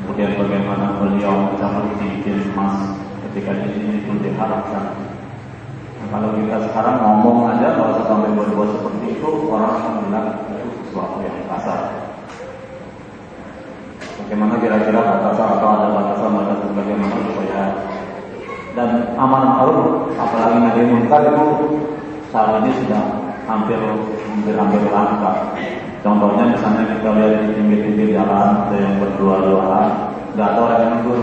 [0.00, 2.96] Kemudian bagaimana beliau mencabut jenis emas
[3.28, 4.96] ketika sini itu diharapkan.
[6.00, 10.68] Nah, kalau kita sekarang ngomong aja kalau sampai berbuat seperti itu orang akan bilang itu
[10.80, 11.80] sesuatu yang kasar
[14.18, 17.62] Bagaimana kira-kira batasan atau ada batasan-batasan bagaimana supaya
[18.76, 21.46] dan aman ma'ruf apalagi nabi munkar itu
[22.28, 23.02] saat ini sudah
[23.48, 23.80] hampir
[24.28, 25.56] hampir hampir langka.
[26.04, 29.88] Contohnya misalnya kita lihat di pinggir-pinggir jalan ada yang berdua-duaan,
[30.36, 31.20] nggak tahu yang negur.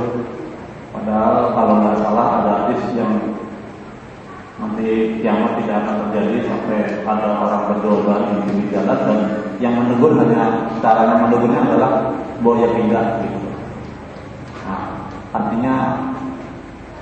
[0.92, 3.12] Padahal kalau nggak salah ada hadis yang
[4.56, 9.20] nanti kiamat tidak akan terjadi sampai ada orang berdua di pinggir jalan dan
[9.60, 11.92] yang menegur hanya caranya menegurnya adalah
[12.40, 13.50] boya pindah gitu.
[14.64, 15.76] Nah, artinya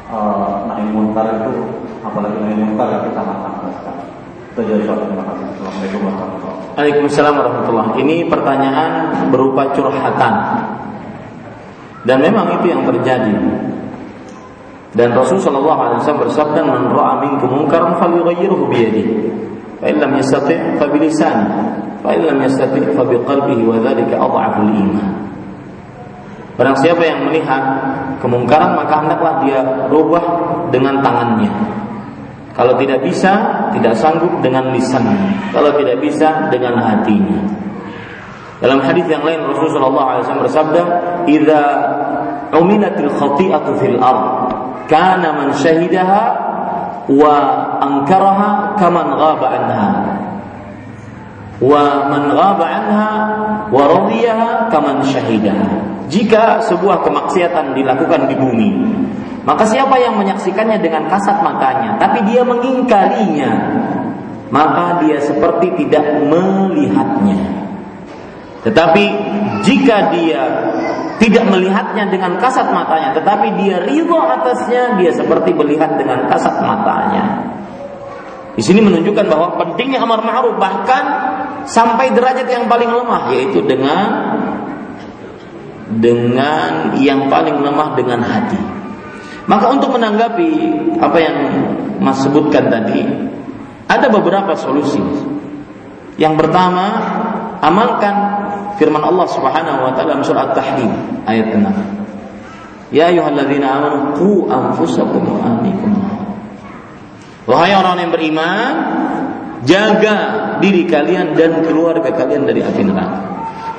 [0.09, 1.53] uh, naik munkar itu
[2.01, 4.03] apalagi naik munkar itu sangat sangat sekali.
[4.53, 5.45] Itu jadi terima kasih.
[5.53, 6.73] Assalamualaikum warahmatullahi wabarakatuh.
[6.73, 8.91] Waalaikumsalam warahmatullahi Ini pertanyaan
[9.29, 10.35] berupa curhatan.
[12.03, 13.33] Dan memang itu yang terjadi.
[14.93, 19.13] Dan Rasul sallallahu alaihi wasallam bersabda, "Man ra'a minkum munkaran falyughayyirhu bi yadihi,
[19.81, 21.61] fa in lam yastati' fa bi lisanihi,
[22.05, 25.09] fa in lam yastati' fa bi qalbihi wa dzalika adhaful iman."
[26.53, 27.63] Barang siapa yang melihat
[28.21, 30.25] kemungkaran maka hendaklah dia rubah
[30.69, 31.49] dengan tangannya.
[32.53, 35.49] Kalau tidak bisa, tidak sanggup dengan lisannya.
[35.49, 37.41] Kalau tidak bisa dengan hatinya.
[38.61, 40.81] Dalam hadis yang lain Rasulullah SAW bersabda,
[41.25, 41.61] "Idza
[42.53, 44.53] umilatil khati'atu fil ard,
[44.87, 46.23] kana man syahidaha
[47.11, 47.35] wa
[47.83, 49.89] ankaraha kaman ghaba anha.
[51.63, 53.11] Wa man ghaba anha
[53.69, 58.69] wa radiyaha kaman syahidaha jika sebuah kemaksiatan dilakukan di bumi
[59.47, 63.51] maka siapa yang menyaksikannya dengan kasat matanya tapi dia mengingkarinya
[64.53, 67.41] maka dia seperti tidak melihatnya.
[68.61, 69.05] Tetapi
[69.63, 70.43] jika dia
[71.23, 77.53] tidak melihatnya dengan kasat matanya, tetapi dia ridho atasnya, dia seperti melihat dengan kasat matanya.
[78.53, 81.03] Di sini menunjukkan bahwa pentingnya amar ma'ruf bahkan
[81.65, 84.09] sampai derajat yang paling lemah yaitu dengan
[85.89, 88.61] dengan yang paling lemah dengan hati.
[89.47, 90.51] Maka untuk menanggapi
[90.99, 91.37] apa yang
[92.03, 92.99] Mas sebutkan tadi,
[93.87, 94.99] ada beberapa solusi.
[96.19, 96.85] Yang pertama,
[97.63, 98.42] amalkan
[98.77, 100.91] firman Allah Subhanahu wa taala dalam surah At-Tahrim
[101.27, 102.93] ayat 6.
[102.93, 105.91] Ya ayyuhalladzina amanu qu anfusakum wa ahlikum.
[107.49, 108.73] Wahai orang yang beriman,
[109.67, 110.17] jaga
[110.63, 113.19] diri kalian dan keluarga kalian dari api neraka.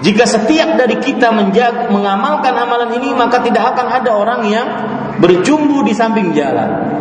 [0.04, 4.66] Jika setiap dari kita menjaga, mengamalkan amalan ini, maka tidak akan ada orang yang
[5.16, 7.00] berjumbu di samping jalan.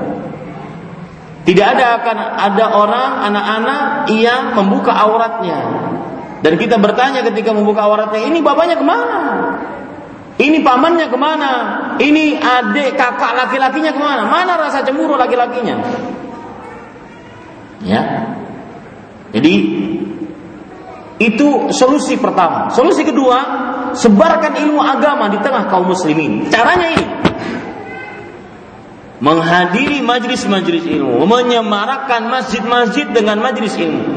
[1.44, 3.82] Tidak ada akan ada orang anak-anak
[4.16, 5.60] yang membuka auratnya
[6.44, 9.20] dan kita bertanya ketika membuka auratnya, ini bapaknya ke mana?
[10.36, 11.52] Ini pamannya ke mana?
[12.02, 14.28] Ini adik kakak laki-lakinya ke mana?
[14.28, 15.80] Mana rasa cemburu laki-lakinya?
[17.86, 18.28] Ya.
[19.32, 19.54] Jadi
[21.24, 22.74] itu solusi pertama.
[22.76, 23.40] Solusi kedua,
[23.96, 26.52] sebarkan ilmu agama di tengah kaum muslimin.
[26.52, 27.08] Caranya ini.
[29.24, 34.13] Menghadiri majlis-majlis ilmu, menyemarakkan masjid-masjid dengan majlis ilmu.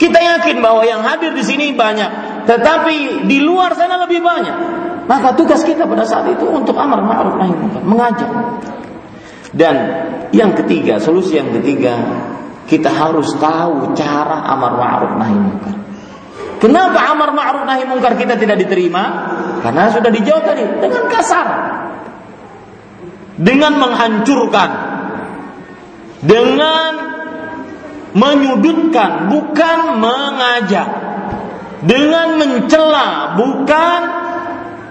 [0.00, 2.08] Kita yakin bahwa yang hadir di sini banyak,
[2.48, 4.56] tetapi di luar sana lebih banyak.
[5.04, 8.30] Maka tugas kita pada saat itu untuk amar ma'ruf nahi munkar, mengajak.
[9.52, 9.76] Dan
[10.32, 12.00] yang ketiga, solusi yang ketiga,
[12.64, 15.76] kita harus tahu cara amar ma'ruf nahi munkar.
[16.64, 19.04] Kenapa amar ma'ruf nahi munkar kita tidak diterima?
[19.60, 21.46] Karena sudah dijawab tadi dengan kasar.
[23.36, 24.70] Dengan menghancurkan.
[26.24, 27.09] Dengan
[28.12, 30.88] menyudutkan bukan mengajak
[31.86, 34.00] dengan mencela bukan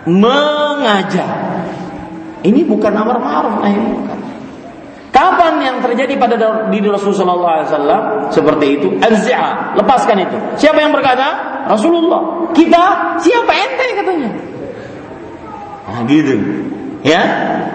[0.08, 1.32] mengajak
[2.48, 4.20] ini bukan amar ma'ruf nahi munkar
[5.10, 6.38] Kapan yang terjadi pada
[6.70, 8.88] diri Rasulullah SAW seperti itu?
[9.02, 10.38] Azza, lepaskan itu.
[10.54, 11.28] Siapa yang berkata?
[11.66, 12.48] Rasulullah.
[12.54, 14.30] Kita siapa ente katanya?
[15.90, 16.38] Nah, gitu.
[17.00, 17.24] Ya,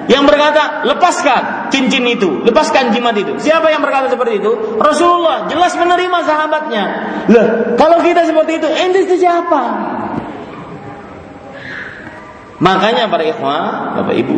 [0.04, 3.40] yang berkata lepaskan cincin itu, lepaskan jimat itu.
[3.40, 4.76] Siapa yang berkata seperti itu?
[4.76, 6.84] Rasulullah jelas menerima sahabatnya.
[7.32, 7.46] Loh,
[7.80, 9.62] kalau kita seperti itu, ente siapa?
[12.60, 14.36] Makanya para ikhwah, Bapak Ibu,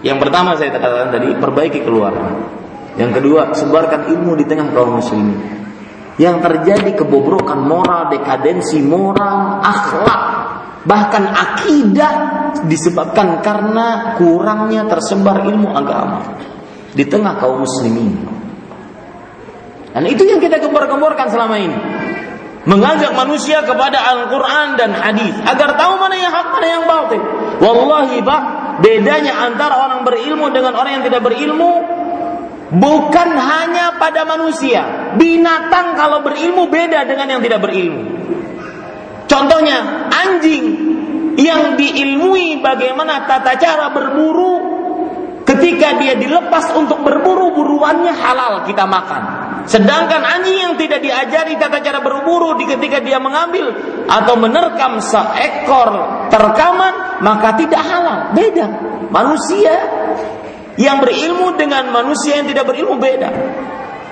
[0.00, 2.36] yang pertama saya katakan tadi, perbaiki keluarga.
[2.96, 5.36] Yang kedua, sebarkan ilmu di tengah kaum muslimin.
[6.16, 10.35] Yang terjadi kebobrokan moral, dekadensi moral, akhlak,
[10.86, 12.14] Bahkan akidah
[12.70, 16.38] disebabkan karena kurangnya tersebar ilmu agama
[16.94, 18.14] di tengah kaum muslimin.
[19.90, 21.78] Dan itu yang kita gembor-gemborkan selama ini.
[22.66, 27.22] Mengajak manusia kepada Al-Quran dan hadis agar tahu mana yang hak, mana yang batil.
[27.62, 28.42] Wallahi pak,
[28.82, 31.72] bedanya antara orang berilmu dengan orang yang tidak berilmu
[32.74, 35.14] bukan hanya pada manusia.
[35.14, 38.15] Binatang kalau berilmu beda dengan yang tidak berilmu.
[39.26, 40.64] Contohnya anjing
[41.36, 44.76] yang diilmui bagaimana tata cara berburu
[45.46, 49.22] ketika dia dilepas untuk berburu buruannya halal kita makan.
[49.66, 53.74] Sedangkan anjing yang tidak diajari tata cara berburu di ketika dia mengambil
[54.06, 55.90] atau menerkam seekor
[56.30, 58.34] terkaman maka tidak halal.
[58.34, 58.66] Beda.
[59.10, 59.74] Manusia
[60.76, 63.30] yang berilmu dengan manusia yang tidak berilmu beda.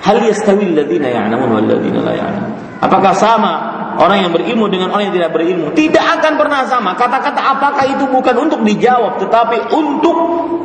[0.04, 2.52] Hal yastawi alladziina ya'lamun wal ladziina la ya'lamun.
[2.84, 3.52] Apakah sama
[3.98, 6.94] orang yang berilmu dengan orang yang tidak berilmu tidak akan pernah sama.
[6.98, 10.16] Kata-kata apakah itu bukan untuk dijawab tetapi untuk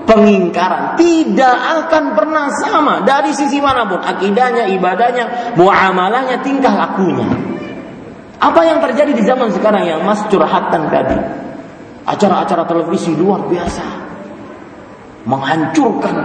[0.10, 0.98] pengingkaran.
[0.98, 7.30] Tidak akan pernah sama dari sisi mana pun akidahnya, ibadahnya, muamalahnya, tingkah lakunya.
[8.40, 11.18] Apa yang terjadi di zaman sekarang yang Mas curhatan tadi?
[12.08, 13.86] Acara-acara televisi luar biasa.
[15.28, 16.16] Menghancurkan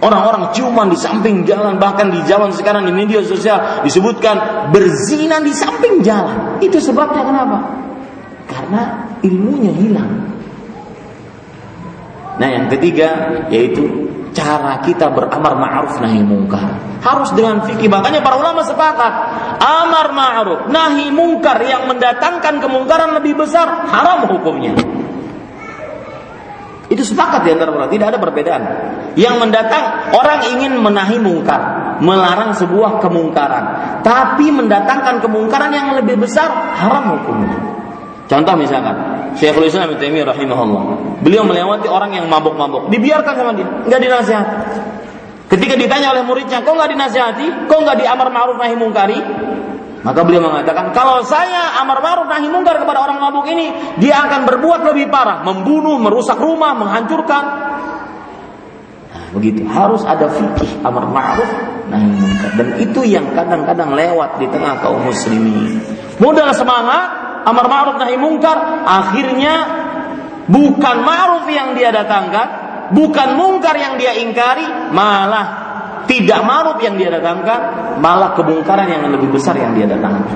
[0.00, 5.52] Orang-orang ciuman di samping jalan, bahkan di zaman sekarang di media sosial disebutkan berzina di
[5.52, 6.56] samping jalan.
[6.64, 7.58] Itu sebabnya kenapa?
[8.48, 10.12] Karena ilmunya hilang.
[12.40, 16.80] Nah yang ketiga yaitu cara kita beramar ma'ruf nahi mungkar.
[17.04, 17.92] Harus dengan fikih.
[17.92, 19.12] Makanya para ulama sepakat
[19.60, 24.72] amar ma'ruf nahi mungkar yang mendatangkan kemungkaran lebih besar haram hukumnya.
[27.00, 28.62] Itu sepakat di antara orang, tidak ada perbedaan.
[29.16, 33.64] Yang mendatang orang ingin menahi mungkar, melarang sebuah kemungkaran,
[34.04, 37.56] tapi mendatangkan kemungkaran yang lebih besar haram hukumnya.
[38.28, 38.92] Contoh misalkan,
[39.32, 40.82] Syekhul Islam Ibnu Taimiyah rahimahullah.
[41.24, 44.46] Beliau melewati orang yang mabuk-mabuk, dibiarkan sama dia, nggak dinasihat.
[45.48, 49.16] Ketika ditanya oleh muridnya, kok nggak dinasihati, kok nggak diamar ma'ruf nahi mungkari?
[50.00, 53.68] Maka beliau mengatakan, kalau saya amar ma'ruf nahi mungkar kepada orang mabuk ini,
[54.00, 57.44] dia akan berbuat lebih parah, membunuh, merusak rumah, menghancurkan.
[59.12, 59.68] Nah, begitu.
[59.68, 61.50] Harus ada fikih amar ma'ruf
[61.92, 62.50] nahi mungkar.
[62.56, 65.84] Dan itu yang kadang-kadang lewat di tengah kaum muslimin.
[66.16, 68.56] Modal semangat, amar ma'ruf nahi mungkar,
[68.88, 69.54] akhirnya
[70.48, 72.48] bukan ma'ruf yang dia datangkan,
[72.96, 74.64] bukan mungkar yang dia ingkari,
[74.96, 75.69] malah
[76.10, 80.34] tidak maruf yang dia datangkan, malah kebongkaran yang lebih besar yang dia datangkan.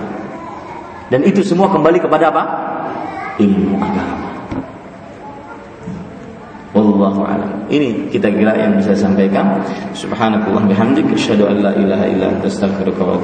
[1.11, 2.43] Dan itu semua kembali kepada apa?
[3.43, 4.31] Ilmu agama.
[6.75, 7.51] Wallahu a'lam.
[7.71, 9.63] Ini kita kira yang bisa sampaikan.
[9.95, 13.19] Subhanakallah bihamdik asyhadu an la ilaha illa anta astaghfiruka wa.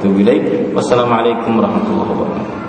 [0.75, 2.60] Wassalamualaikum warahmatullahi wabarakatuh.